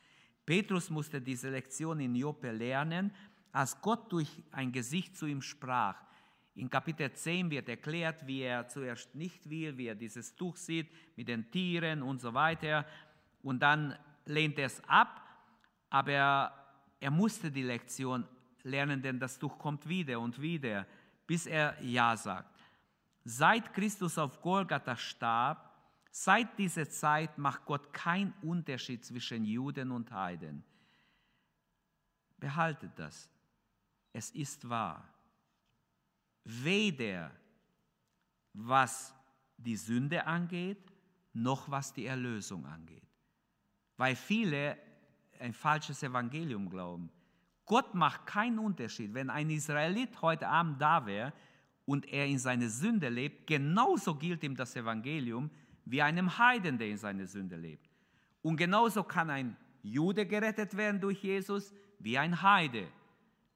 [0.45, 3.11] Petrus musste diese Lektion in Joppe lernen,
[3.51, 5.95] als Gott durch ein Gesicht zu ihm sprach.
[6.55, 10.87] In Kapitel 10 wird erklärt, wie er zuerst nicht will, wie er dieses Tuch sieht
[11.15, 12.85] mit den Tieren und so weiter.
[13.41, 15.21] Und dann lehnt er es ab,
[15.89, 16.11] aber
[16.99, 18.25] er, musste die Lektion
[18.63, 20.85] lernen, denn das Tuch kommt wieder und wieder,
[21.25, 22.61] bis er Ja sagt.
[23.25, 25.72] Seit Christus auf Golgatha starb,
[26.15, 30.63] seit dieser Zeit macht Gott keinen Unterschied zwischen Juden und Heiden.
[32.37, 33.27] Behaltet das.
[34.13, 35.09] Es ist wahr.
[36.43, 37.31] Weder
[38.53, 39.15] was
[39.57, 40.77] die Sünde angeht,
[41.33, 43.07] noch was die Erlösung angeht.
[43.97, 44.77] Weil viele
[45.39, 47.09] ein falsches Evangelium glauben.
[47.65, 49.15] Gott macht keinen Unterschied.
[49.15, 51.33] Wenn ein Israelit heute Abend da wäre
[51.85, 55.49] und er in seine Sünde lebt, genauso gilt ihm das Evangelium
[55.85, 57.89] wie einem Heiden, der in seine Sünde lebt.
[58.41, 62.87] Und genauso kann ein Jude gerettet werden durch Jesus wie ein Heide.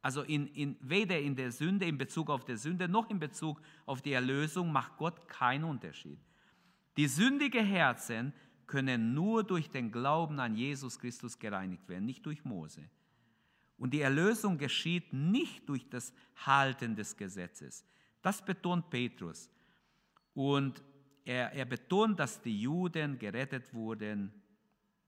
[0.02, 3.62] Also in, in, weder in der Sünde, in Bezug auf die Sünde, noch in Bezug
[3.86, 6.20] auf die Erlösung macht Gott keinen Unterschied.
[6.96, 8.34] Die sündigen Herzen
[8.68, 12.90] können nur durch den Glauben an Jesus Christus gereinigt werden, nicht durch Mose.
[13.78, 16.14] Und die Erlösung geschieht nicht durch das
[16.46, 17.86] Halten des Gesetzes.
[18.22, 19.50] Das betont Petrus.
[20.34, 20.84] Und
[21.28, 24.32] er, er betont, dass die Juden gerettet wurden,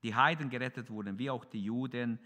[0.02, 2.18] die Heiden gerettet wurden, wie auch die Juden.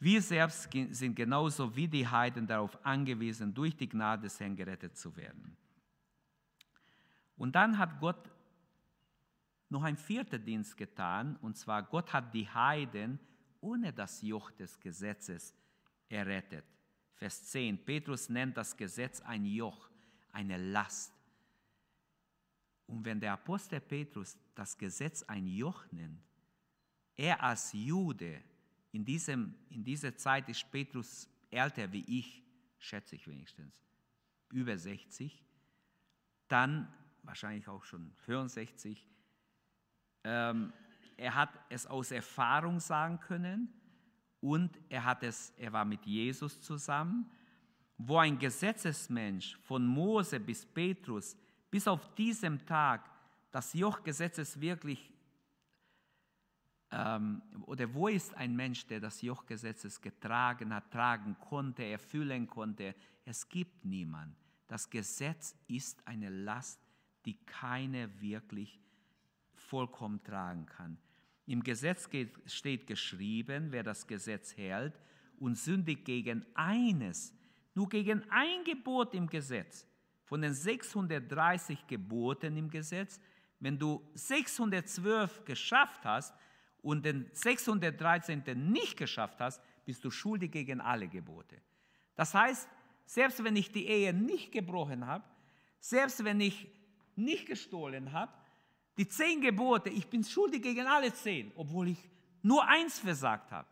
[0.00, 4.96] Wir selbst sind genauso wie die Heiden darauf angewiesen, durch die Gnade des Herrn gerettet
[4.96, 5.56] zu werden.
[7.36, 8.30] Und dann hat Gott
[9.68, 13.20] noch ein vierter Dienst getan, und zwar Gott hat die Heiden
[13.60, 15.54] ohne das Joch des Gesetzes
[16.08, 16.64] errettet.
[17.14, 17.84] Vers 10.
[17.84, 19.88] Petrus nennt das Gesetz ein Joch,
[20.32, 21.15] eine Last.
[22.86, 26.22] Und wenn der Apostel Petrus das Gesetz ein Joch nennt,
[27.16, 28.42] er als Jude,
[28.92, 32.42] in, diesem, in dieser Zeit ist Petrus älter wie ich,
[32.78, 33.82] schätze ich wenigstens,
[34.50, 35.44] über 60,
[36.48, 39.06] dann wahrscheinlich auch schon 64.
[40.24, 40.72] Ähm,
[41.16, 43.72] er hat es aus Erfahrung sagen können
[44.40, 47.30] und er, hat es, er war mit Jesus zusammen,
[47.98, 51.36] wo ein Gesetzesmensch von Mose bis Petrus
[51.70, 53.10] bis auf diesem Tag
[53.50, 55.12] das Joch Gesetzes wirklich,
[56.90, 62.46] ähm, oder wo ist ein Mensch, der das Joch Gesetzes getragen hat, tragen konnte, erfüllen
[62.46, 62.94] konnte?
[63.24, 64.36] Es gibt niemand.
[64.68, 66.80] Das Gesetz ist eine Last,
[67.24, 68.80] die keiner wirklich
[69.54, 70.98] vollkommen tragen kann.
[71.46, 72.08] Im Gesetz
[72.46, 74.98] steht geschrieben, wer das Gesetz hält
[75.38, 77.32] und sündigt gegen eines,
[77.74, 79.86] nur gegen ein Gebot im Gesetz,
[80.26, 83.20] von den 630 Geboten im Gesetz,
[83.60, 86.34] wenn du 612 geschafft hast
[86.82, 88.42] und den 613.
[88.70, 91.56] nicht geschafft hast, bist du schuldig gegen alle Gebote.
[92.16, 92.68] Das heißt,
[93.06, 95.24] selbst wenn ich die Ehe nicht gebrochen habe,
[95.80, 96.66] selbst wenn ich
[97.14, 98.32] nicht gestohlen habe,
[98.98, 102.10] die zehn Gebote, ich bin schuldig gegen alle zehn, obwohl ich
[102.42, 103.68] nur eins versagt habe.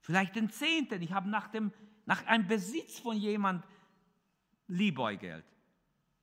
[0.00, 1.72] Vielleicht den zehnten, ich habe nach, dem,
[2.06, 3.64] nach einem Besitz von jemand
[4.68, 5.44] Liebäugelt.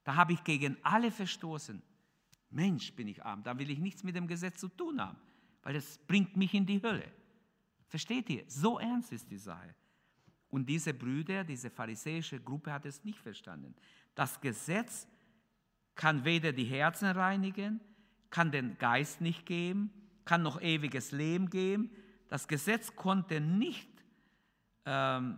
[0.03, 1.81] Da habe ich gegen alle verstoßen.
[2.51, 5.17] Mensch, bin ich arm, da will ich nichts mit dem Gesetz zu tun haben,
[5.63, 7.11] weil es bringt mich in die Hölle.
[7.87, 8.43] Versteht ihr?
[8.47, 9.75] So ernst ist die Sache.
[10.49, 13.75] Und diese Brüder, diese pharisäische Gruppe hat es nicht verstanden.
[14.13, 15.07] Das Gesetz
[15.95, 17.81] kann weder die Herzen reinigen,
[18.29, 19.91] kann den Geist nicht geben,
[20.23, 21.91] kann noch ewiges Leben geben.
[22.27, 23.89] Das Gesetz konnte nicht
[24.85, 25.37] ähm,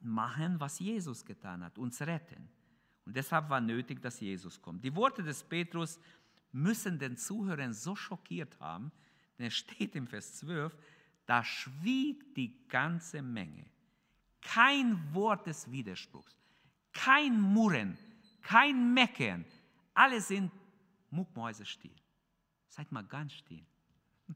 [0.00, 2.48] machen, was Jesus getan hat, uns retten.
[3.04, 4.84] Und deshalb war nötig, dass Jesus kommt.
[4.84, 5.98] Die Worte des Petrus
[6.52, 8.92] müssen den Zuhörern so schockiert haben,
[9.38, 10.76] denn es steht im Vers 12,
[11.26, 13.66] da schwieg die ganze Menge.
[14.40, 16.36] Kein Wort des Widerspruchs,
[16.92, 17.96] kein Murren,
[18.42, 19.44] kein Meckern.
[19.94, 20.50] Alle sind
[21.10, 21.94] Muckmäuse still.
[22.68, 23.64] Seid mal ganz still.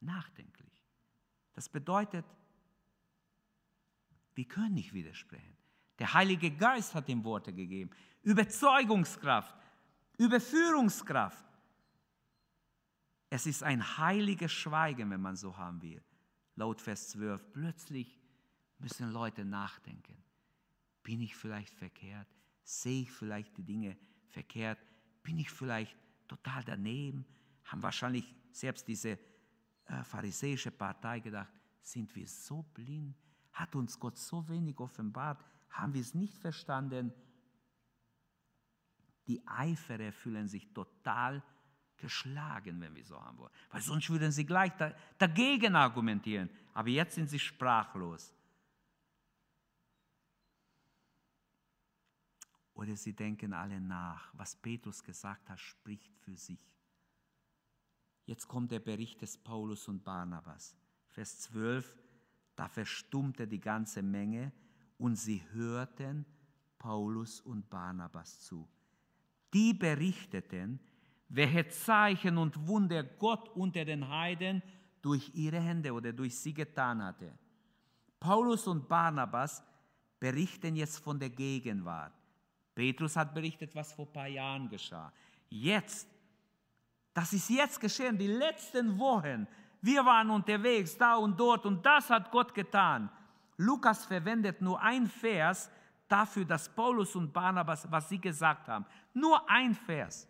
[0.00, 0.82] Nachdenklich.
[1.52, 2.24] Das bedeutet,
[4.40, 5.54] wir können nicht widersprechen.
[5.98, 7.90] Der Heilige Geist hat ihm Worte gegeben.
[8.22, 9.54] Überzeugungskraft,
[10.16, 11.44] Überführungskraft.
[13.28, 16.02] Es ist ein heiliges Schweigen, wenn man so haben will.
[16.56, 17.52] Laut Vers 12.
[17.52, 18.18] Plötzlich
[18.78, 20.16] müssen Leute nachdenken.
[21.02, 22.28] Bin ich vielleicht verkehrt?
[22.62, 23.94] Sehe ich vielleicht die Dinge
[24.30, 24.78] verkehrt?
[25.22, 27.26] Bin ich vielleicht total daneben?
[27.64, 33.14] Haben wahrscheinlich selbst diese äh, pharisäische Partei gedacht, sind wir so blind?
[33.60, 35.44] Hat uns Gott so wenig offenbart?
[35.70, 37.12] Haben wir es nicht verstanden?
[39.26, 41.42] Die Eiferer fühlen sich total
[41.96, 43.52] geschlagen, wenn wir so haben wollen.
[43.70, 44.72] Weil sonst würden sie gleich
[45.18, 46.48] dagegen argumentieren.
[46.72, 48.34] Aber jetzt sind sie sprachlos.
[52.80, 54.30] oder sie denken alle nach.
[54.32, 56.66] Was Petrus gesagt hat, spricht für sich.
[58.24, 60.74] Jetzt kommt der Bericht des Paulus und Barnabas.
[61.08, 61.94] Vers 12,
[62.56, 64.52] da verstummte die ganze Menge
[64.98, 66.24] und sie hörten
[66.78, 68.68] Paulus und Barnabas zu.
[69.52, 70.80] Die berichteten,
[71.28, 74.62] welche Zeichen und Wunder Gott unter den Heiden
[75.02, 77.32] durch ihre Hände oder durch sie getan hatte.
[78.18, 79.62] Paulus und Barnabas
[80.18, 82.12] berichten jetzt von der Gegenwart.
[82.74, 85.12] Petrus hat berichtet, was vor ein paar Jahren geschah.
[85.48, 86.08] Jetzt,
[87.14, 89.46] das ist jetzt geschehen, die letzten Wochen.
[89.82, 93.08] Wir waren unterwegs, da und dort, und das hat Gott getan.
[93.56, 95.70] Lukas verwendet nur ein Vers
[96.08, 98.84] dafür, dass Paulus und Barnabas, was sie gesagt haben.
[99.14, 100.28] Nur ein Vers.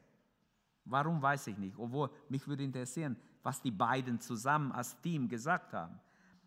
[0.84, 5.72] Warum weiß ich nicht, obwohl mich würde interessieren, was die beiden zusammen als Team gesagt
[5.72, 5.98] haben.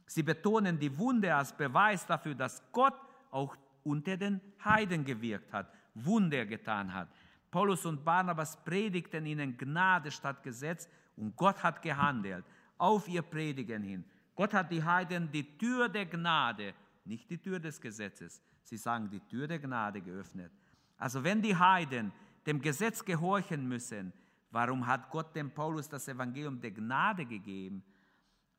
[0.06, 2.96] Sie betonen die Wunde als Beweis dafür, dass Gott
[3.32, 7.10] auch unter den Heiden gewirkt hat, Wunder getan hat.
[7.50, 12.46] Paulus und Barnabas predigten ihnen Gnade statt Gesetz und Gott hat gehandelt
[12.78, 14.06] auf ihr Predigen hin.
[14.36, 16.74] Gott hat die Heiden die Tür der Gnade,
[17.06, 20.52] nicht die Tür des Gesetzes, sie sagen die Tür der Gnade geöffnet.
[20.98, 22.12] Also wenn die Heiden
[22.46, 24.14] dem Gesetz gehorchen müssen,
[24.54, 27.84] Warum hat Gott dem Paulus das Evangelium der Gnade gegeben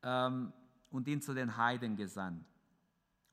[0.02, 0.52] ähm,
[0.90, 2.44] und ihn zu den Heiden gesandt?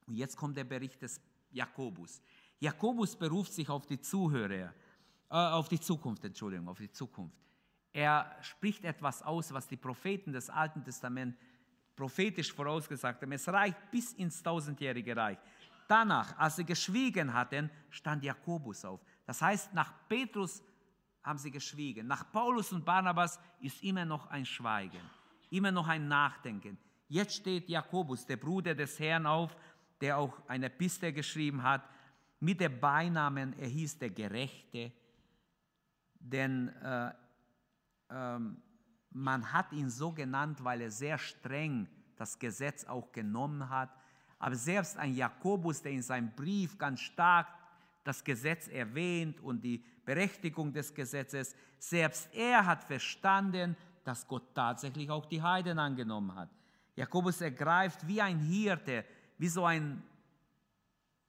[0.06, 1.20] Und jetzt kommt der Bericht des
[1.50, 2.22] Jakobus.
[2.60, 4.76] Jakobus beruft sich auf die Zuhörer,
[5.32, 7.36] äh, auf die Zukunft, Entschuldigung, auf die Zukunft.
[7.94, 11.38] Er spricht etwas aus, was die Propheten des Alten Testaments
[11.96, 13.32] prophetisch vorausgesagt haben.
[13.34, 15.38] Es reicht bis ins tausendjährige Reich.
[15.88, 19.02] Danach, als sie geschwiegen hatten, stand Jakobus auf.
[19.26, 20.64] Das heißt, nach Petrus
[21.22, 22.08] haben sie geschwiegen.
[22.08, 25.02] Nach Paulus und Barnabas ist immer noch ein Schweigen,
[25.50, 26.78] immer noch ein Nachdenken.
[27.10, 29.56] Jetzt steht Jakobus, der Bruder des Herrn, auf,
[30.00, 31.84] der auch eine Piste geschrieben hat,
[32.40, 34.92] mit dem Beinamen, er hieß der Gerechte,
[36.20, 37.12] denn äh,
[38.12, 38.58] ähm,
[39.12, 43.90] man hat ihn so genannt, weil er sehr streng das Gesetz auch genommen hat.
[44.40, 47.48] Aber selbst ein Jakobus, der in seinem Brief ganz stark
[48.04, 51.56] das Gesetz erwähnt und die Berechtigung des Gesetzes.
[51.78, 56.50] Selbst er hat verstanden, dass Gott tatsächlich auch die Heiden angenommen hat.
[56.96, 59.06] Jakobus ergreift wie ein Hirte,
[59.38, 60.04] wie so ein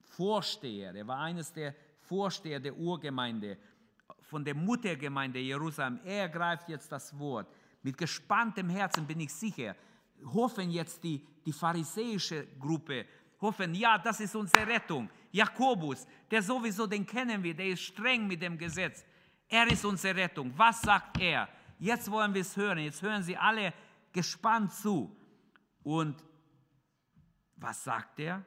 [0.01, 0.93] Vorsteher.
[0.93, 3.57] Er war eines der Vorsteher der Urgemeinde,
[4.33, 5.99] von der Muttergemeinde Jerusalem.
[6.03, 7.47] Er ergreift jetzt das Wort.
[7.83, 9.75] Mit gespanntem Herzen bin ich sicher,
[10.33, 13.05] hoffen jetzt die, die pharisäische Gruppe,
[13.39, 15.07] hoffen, ja, das ist unsere Rettung.
[15.31, 19.05] Jakobus, der sowieso, den kennen wir, der ist streng mit dem Gesetz.
[19.47, 20.51] Er ist unsere Rettung.
[20.57, 21.47] Was sagt er?
[21.77, 22.79] Jetzt wollen wir es hören.
[22.79, 23.71] Jetzt hören Sie alle
[24.11, 25.15] gespannt zu.
[25.83, 26.23] Und
[27.57, 28.43] was sagt er?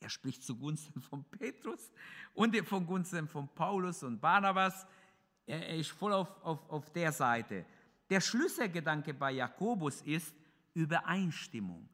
[0.00, 1.90] Er spricht zugunsten von Petrus
[2.34, 4.86] und von Gunsten von Paulus und Barnabas.
[5.46, 7.64] Er, ist voll auf, auf, auf der Seite.
[8.10, 10.34] Der Schlüsselgedanke bei Jakobus ist
[10.74, 11.88] Übereinstimmung.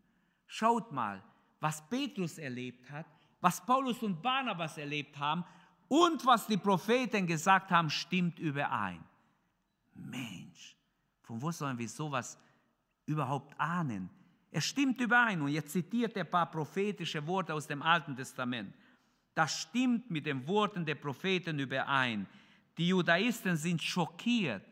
[0.46, 1.22] Schaut mal,
[1.61, 3.07] was Petrus erlebt hat,
[3.40, 5.44] was Paulus und Barnabas erlebt haben
[5.88, 9.05] und was die Propheten gesagt haben, stimmt überein.
[9.94, 10.76] Mensch,
[11.22, 12.38] von wo sollen wir sowas
[13.07, 14.11] überhaupt ahnen?
[14.53, 15.40] Es stimmt überein.
[15.40, 18.72] Und jetzt zitiert er ein paar prophetische Worte aus dem Alten Testament.
[19.34, 22.26] Das stimmt mit den Worten der Propheten überein.
[22.76, 24.62] Die Judaisten sind schockiert.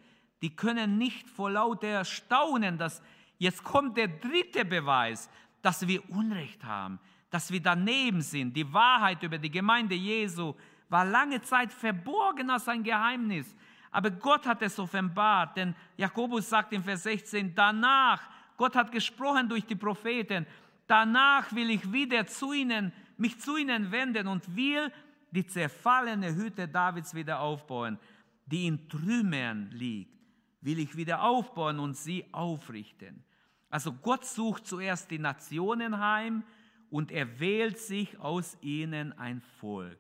[0.43, 3.03] Die können nicht vor lauter Staunen, dass
[3.39, 5.31] jetzt kommt der dritte Beweis,
[5.63, 6.99] dass wir Unrecht haben,
[7.31, 8.55] dass wir daneben sind.
[8.55, 10.55] Die Wahrheit über die Gemeinde Jesu
[10.91, 13.55] war lange Zeit verborgen als ein Geheimnis.
[13.91, 18.21] Aber Gott hat es offenbart, denn Jakobus sagt in Vers 16, danach,
[18.61, 20.47] Gott hat gesprochen durch die Propheten,
[20.87, 24.93] danach will ich wieder zu ihnen, mich zu ihnen wenden und will
[25.31, 27.99] die zerfallene Hütte Davids wieder aufbauen,
[28.45, 30.13] die in Trümmern liegt,
[30.61, 33.25] will ich wieder aufbauen und sie aufrichten.
[33.71, 36.45] Also Gott sucht zuerst die Nationen heim
[36.91, 39.99] und er wählt sich aus ihnen ein Volk.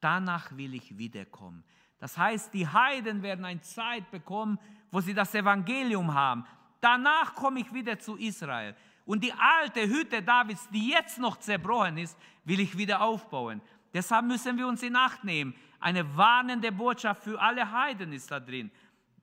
[0.00, 1.62] Danach will ich wiederkommen.
[2.00, 4.58] Das heißt, die Heiden werden eine Zeit bekommen,
[4.90, 6.44] wo sie das Evangelium haben.
[6.84, 8.76] Danach komme ich wieder zu Israel.
[9.06, 12.14] Und die alte Hütte Davids, die jetzt noch zerbrochen ist,
[12.44, 13.62] will ich wieder aufbauen.
[13.94, 15.54] Deshalb müssen wir uns in Acht nehmen.
[15.80, 18.70] Eine warnende Botschaft für alle Heiden ist da drin.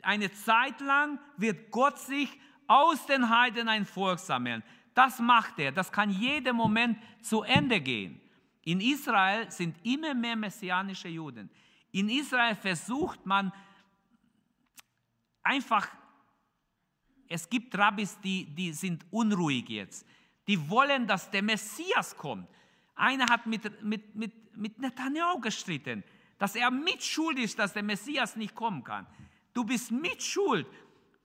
[0.02, 2.36] Eine Zeit lang wird Gott sich
[2.66, 4.64] aus den Heiden ein Volk sammeln.
[4.96, 5.72] Das macht er.
[5.72, 8.20] Das kann jeden Moment zu Ende gehen.
[8.64, 11.48] In Israel sind immer mehr messianische Juden.
[11.92, 13.54] In Israel versucht man
[15.44, 15.88] einfach,
[17.32, 20.06] es gibt Rabbis, die, die sind unruhig jetzt.
[20.48, 22.48] Die wollen, dass der Messias kommt.
[22.96, 26.04] Einer hat mit, mit, mit, mit Netanyahu gestritten.
[26.42, 29.06] dass er mitschuld ist, dass der Messias nicht kommen kann.
[29.54, 30.66] Du bist mitschuld.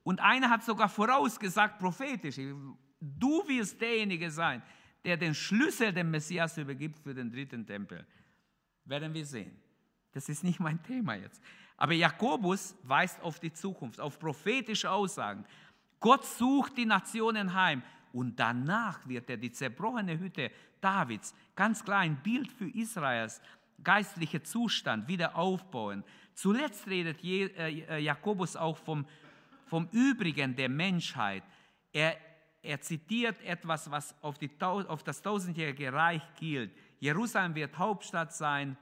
[0.03, 2.37] Und einer hat sogar vorausgesagt, prophetisch,
[3.01, 4.63] du wirst derjenige sein,
[5.07, 8.07] der den Schlüssel dem Messias übergibt für den dritten Tempel.
[8.85, 9.59] Werden wir sehen.
[10.13, 11.43] Das ist nicht mein Thema jetzt.
[11.79, 15.47] Aber Jakobus weist auf die Zukunft, auf prophetische Aussagen.
[16.01, 17.83] Gott sucht die Nationen heim
[18.13, 23.41] und danach wird er die zerbrochene Hütte Davids, ganz klar ein Bild für Israels
[23.83, 26.05] geistliche Zustand, wieder aufbauen.
[26.35, 29.07] Zuletzt redet äh, Jakobus auch vom,
[29.67, 31.43] vom Übrigen der Menschheit.
[31.93, 32.17] Er,
[32.63, 36.73] er zitiert etwas, was auf, die, auf das tausendjährige Reich gilt.
[36.99, 38.77] Jerusalem wird Hauptstadt sein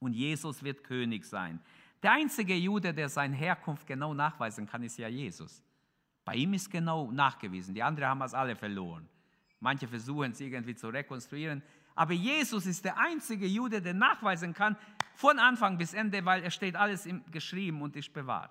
[0.00, 1.60] und Jesus wird König sein.
[2.02, 5.62] Der einzige Jude, der seine Herkunft genau nachweisen kann, ist ja Jesus.
[6.24, 7.74] Bei ihm ist genau nachgewiesen.
[7.74, 9.08] Die anderen haben es alle verloren.
[9.60, 11.62] Manche versuchen es irgendwie zu rekonstruieren.
[11.94, 14.76] Aber Jesus ist der einzige Jude, der nachweisen kann,
[15.14, 18.50] von Anfang bis Ende, weil er steht alles geschrieben und ist bewahrt.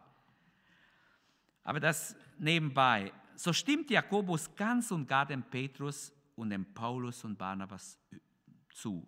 [1.63, 3.11] Aber das nebenbei.
[3.35, 7.99] So stimmt Jakobus ganz und gar dem Petrus und dem Paulus und Barnabas
[8.69, 9.05] zu.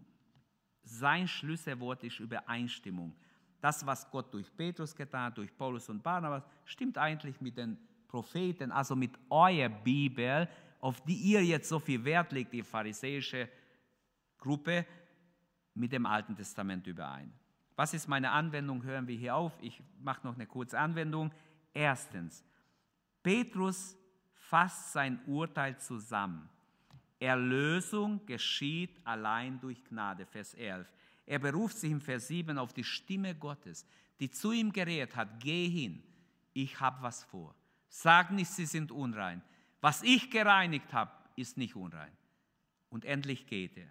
[0.83, 3.15] Sein Schlüsselwort ist Übereinstimmung.
[3.61, 7.77] Das, was Gott durch Petrus getan hat, durch Paulus und Barnabas, stimmt eigentlich mit den
[8.07, 10.47] Propheten, also mit eurer Bibel,
[10.79, 13.49] auf die ihr jetzt so viel Wert legt, die pharisäische
[14.37, 14.85] Gruppe,
[15.73, 17.33] mit dem Alten Testament überein.
[17.75, 18.83] Was ist meine Anwendung?
[18.83, 19.51] Hören wir hier auf.
[19.61, 21.31] Ich mache noch eine kurze Anwendung.
[21.73, 22.43] Erstens,
[23.21, 23.97] Petrus
[24.33, 26.49] fasst sein Urteil zusammen.
[27.19, 30.87] Erlösung geschieht allein durch Gnade, Vers 11.
[31.25, 33.85] Er beruft sich im Vers 7 auf die Stimme Gottes,
[34.19, 36.03] die zu ihm geredet hat, geh hin,
[36.53, 37.55] ich habe was vor.
[37.97, 39.41] Sag nicht, sie sind unrein.
[39.79, 42.11] Was ich gereinigt habe, ist nicht unrein.
[42.89, 43.87] Und endlich geht er.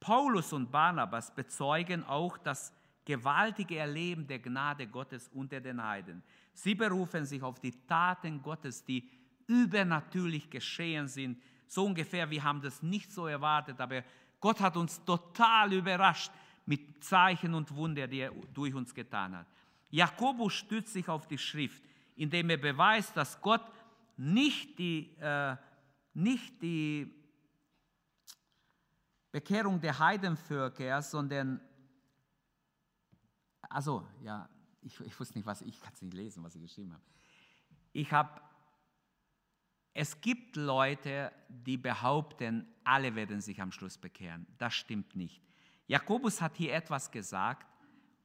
[0.00, 2.74] Paulus und Barnabas bezeugen auch das
[3.06, 6.22] gewaltige Erleben der Gnade Gottes unter den Heiden.
[6.52, 9.08] Sie berufen sich auf die Taten Gottes, die
[9.46, 11.40] übernatürlich geschehen sind.
[11.66, 14.04] So ungefähr, wir haben das nicht so erwartet, aber
[14.40, 16.32] Gott hat uns total überrascht
[16.66, 19.46] mit Zeichen und Wunder, die er durch uns getan hat.
[19.88, 21.82] Jakobus stützt sich auf die Schrift,
[22.16, 23.62] indem er beweist, dass Gott
[24.16, 25.56] nicht die, äh,
[26.14, 27.14] nicht die
[29.30, 31.60] Bekehrung der Heidenvölker, sondern,
[33.68, 34.48] also ja,
[34.80, 37.04] ich, ich wusste nicht, was, ich kann es nicht lesen, was ich geschrieben habe.
[37.92, 38.40] Ich habe,
[39.92, 44.46] es gibt Leute, die behaupten, alle werden sich am Schluss bekehren.
[44.58, 45.42] Das stimmt nicht.
[45.86, 47.66] Jakobus hat hier etwas gesagt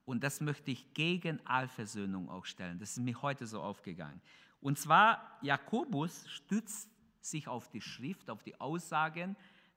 [0.06, 2.80] und das möchte ich gegen Allversöhnung auch stellen.
[2.80, 4.22] Das ist mir heute so aufgegangen.
[4.60, 6.89] Und zwar, Jakobus stützt
[7.20, 9.36] sich auf die Schrift, auf die Aussagen,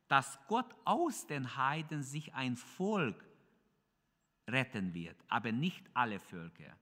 [0.08, 3.24] dass Gott aus den Heiden sich ein Volk
[4.48, 6.76] retten wird, aber nicht alle Völker.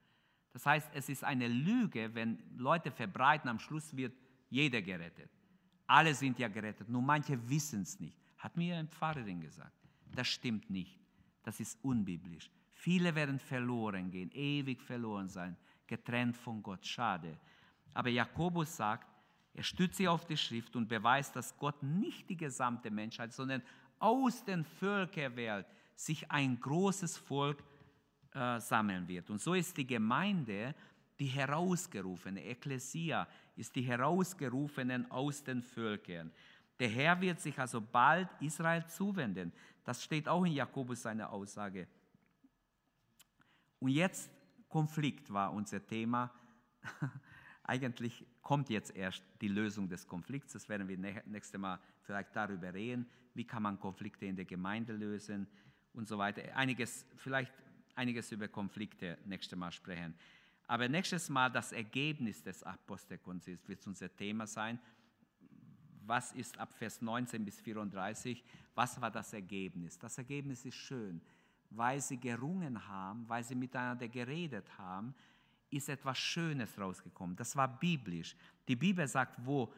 [0.52, 4.14] Das heißt, es ist eine Lüge, wenn Leute verbreiten, am Schluss wird
[4.50, 5.30] jeder gerettet.
[5.86, 8.18] Alle sind ja gerettet, nur manche wissen es nicht.
[8.38, 9.76] Hat mir eine Pfarrerin gesagt.
[10.14, 10.98] Das stimmt nicht.
[11.42, 12.50] Das ist unbiblisch.
[12.82, 15.56] Viele werden verloren gehen, ewig verloren sein,
[15.86, 16.84] getrennt von Gott.
[16.84, 17.38] Schade.
[17.94, 19.06] Aber Jakobus sagt,
[19.54, 23.62] er stützt sich auf die Schrift und beweist, dass Gott nicht die gesamte Menschheit, sondern
[24.00, 27.62] aus den Völkern wählt, sich ein großes Volk
[28.34, 29.30] äh, sammeln wird.
[29.30, 30.74] Und so ist die Gemeinde
[31.20, 36.32] die herausgerufene, Ekklesia ist die herausgerufenen aus den Völkern.
[36.80, 39.52] Der Herr wird sich also bald Israel zuwenden.
[39.84, 41.86] Das steht auch in Jakobus seiner Aussage.
[43.82, 44.30] Und jetzt
[44.68, 46.32] Konflikt war unser Thema.
[47.64, 50.52] Eigentlich kommt jetzt erst die Lösung des Konflikts.
[50.52, 53.10] Das werden wir nächstes Mal vielleicht darüber reden.
[53.34, 55.48] Wie kann man Konflikte in der Gemeinde lösen
[55.94, 56.56] und so weiter.
[56.56, 57.52] Einiges, vielleicht
[57.96, 60.14] einiges über Konflikte nächstes Mal sprechen.
[60.68, 64.78] Aber nächstes Mal das Ergebnis des Apostelkonzils wird unser Thema sein.
[66.06, 68.44] Was ist ab Vers 19 bis 34?
[68.76, 69.98] Was war das Ergebnis?
[69.98, 71.20] Das Ergebnis ist schön,
[71.76, 75.14] weil sie gerungen haben, weil sie miteinander geredet haben,
[75.70, 77.34] ist etwas Schönes rausgekommen.
[77.36, 78.36] Das war biblisch.
[78.68, 79.72] Die Bibel sagt, wo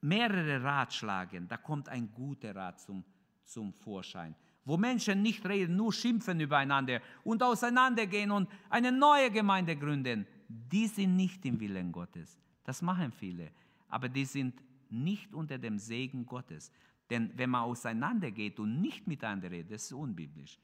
[0.00, 3.04] mehrere Ratschlagen, da kommt ein guter Rat zum,
[3.44, 4.34] zum Vorschein.
[4.64, 10.86] Wo Menschen nicht reden, nur schimpfen übereinander und auseinandergehen und eine neue Gemeinde gründen, die
[10.86, 12.36] sind nicht im Willen Gottes.
[12.64, 13.50] Das machen viele,
[13.88, 14.60] aber die sind
[14.90, 16.70] nicht unter dem Segen Gottes.
[17.08, 20.58] Denn wenn man auseinandergeht und nicht miteinander redet, das ist unbiblisch.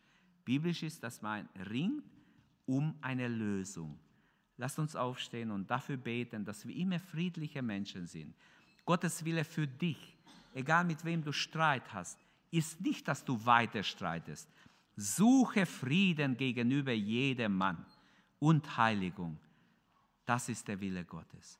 [0.45, 2.05] Biblisch ist, dass man ringt
[2.66, 3.99] um eine Lösung.
[4.57, 8.34] Lasst uns aufstehen und dafür beten, dass wir immer friedliche Menschen sind.
[8.84, 10.16] Gottes Wille für dich,
[10.55, 12.18] egal mit wem du Streit hast,
[12.51, 14.49] ist nicht, dass du weiter streitest.
[14.97, 17.84] Suche Frieden gegenüber jedem Mann
[18.38, 19.38] und Heiligung.
[20.24, 21.59] Das ist der Wille Gottes.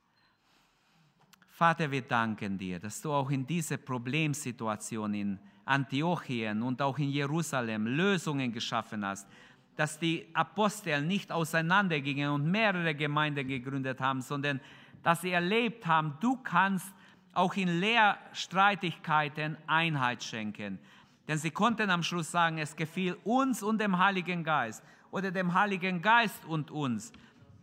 [1.49, 7.09] Vater, wir danken dir, dass du auch in dieser Problemsituation in Antiochien und auch in
[7.09, 9.27] Jerusalem Lösungen geschaffen hast,
[9.75, 14.61] dass die Apostel nicht auseinandergingen und mehrere Gemeinden gegründet haben, sondern
[15.03, 16.93] dass sie erlebt haben, du kannst
[17.33, 20.79] auch in Lehrstreitigkeiten Einheit schenken.
[21.27, 25.53] Denn sie konnten am Schluss sagen, es gefiel uns und dem Heiligen Geist oder dem
[25.53, 27.11] Heiligen Geist und uns,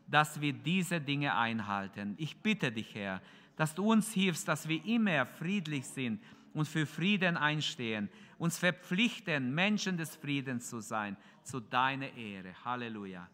[0.06, 2.14] dass wir diese Dinge einhalten.
[2.18, 3.22] Ich bitte dich, Herr,
[3.56, 6.20] dass du uns hilfst, dass wir immer friedlich sind
[6.54, 12.54] und für Frieden einstehen, uns verpflichten, Menschen des Friedens zu sein, zu deiner Ehre.
[12.64, 13.28] Halleluja.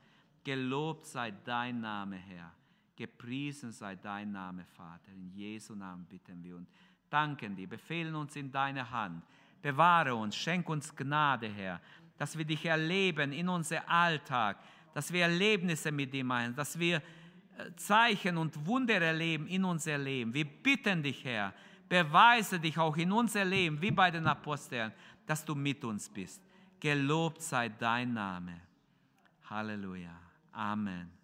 [0.45, 2.53] Gelobt sei dein Name, Herr.
[2.97, 5.12] Gepriesen sei dein Name, Vater.
[5.12, 6.69] In Jesu Namen bitten wir und
[7.09, 9.25] danken dir, befehlen uns in deine Hand.
[9.62, 11.81] Bewahre uns, schenk uns Gnade, Herr,
[12.16, 14.59] dass wir dich erleben in unser Alltag,
[14.95, 17.03] dass wir Erlebnisse mit dir machen, dass wir
[17.77, 20.33] Zeichen und Wunder erleben in unser Leben.
[20.33, 21.53] Wir bitten dich, Herr,
[21.89, 24.93] beweise dich auch in unser Leben, wie bei den Aposteln,
[25.26, 26.43] dass du mit uns bist.
[26.80, 28.61] Gelobt sei dein Name.
[29.49, 30.16] Halleluja.
[30.53, 31.18] Amen.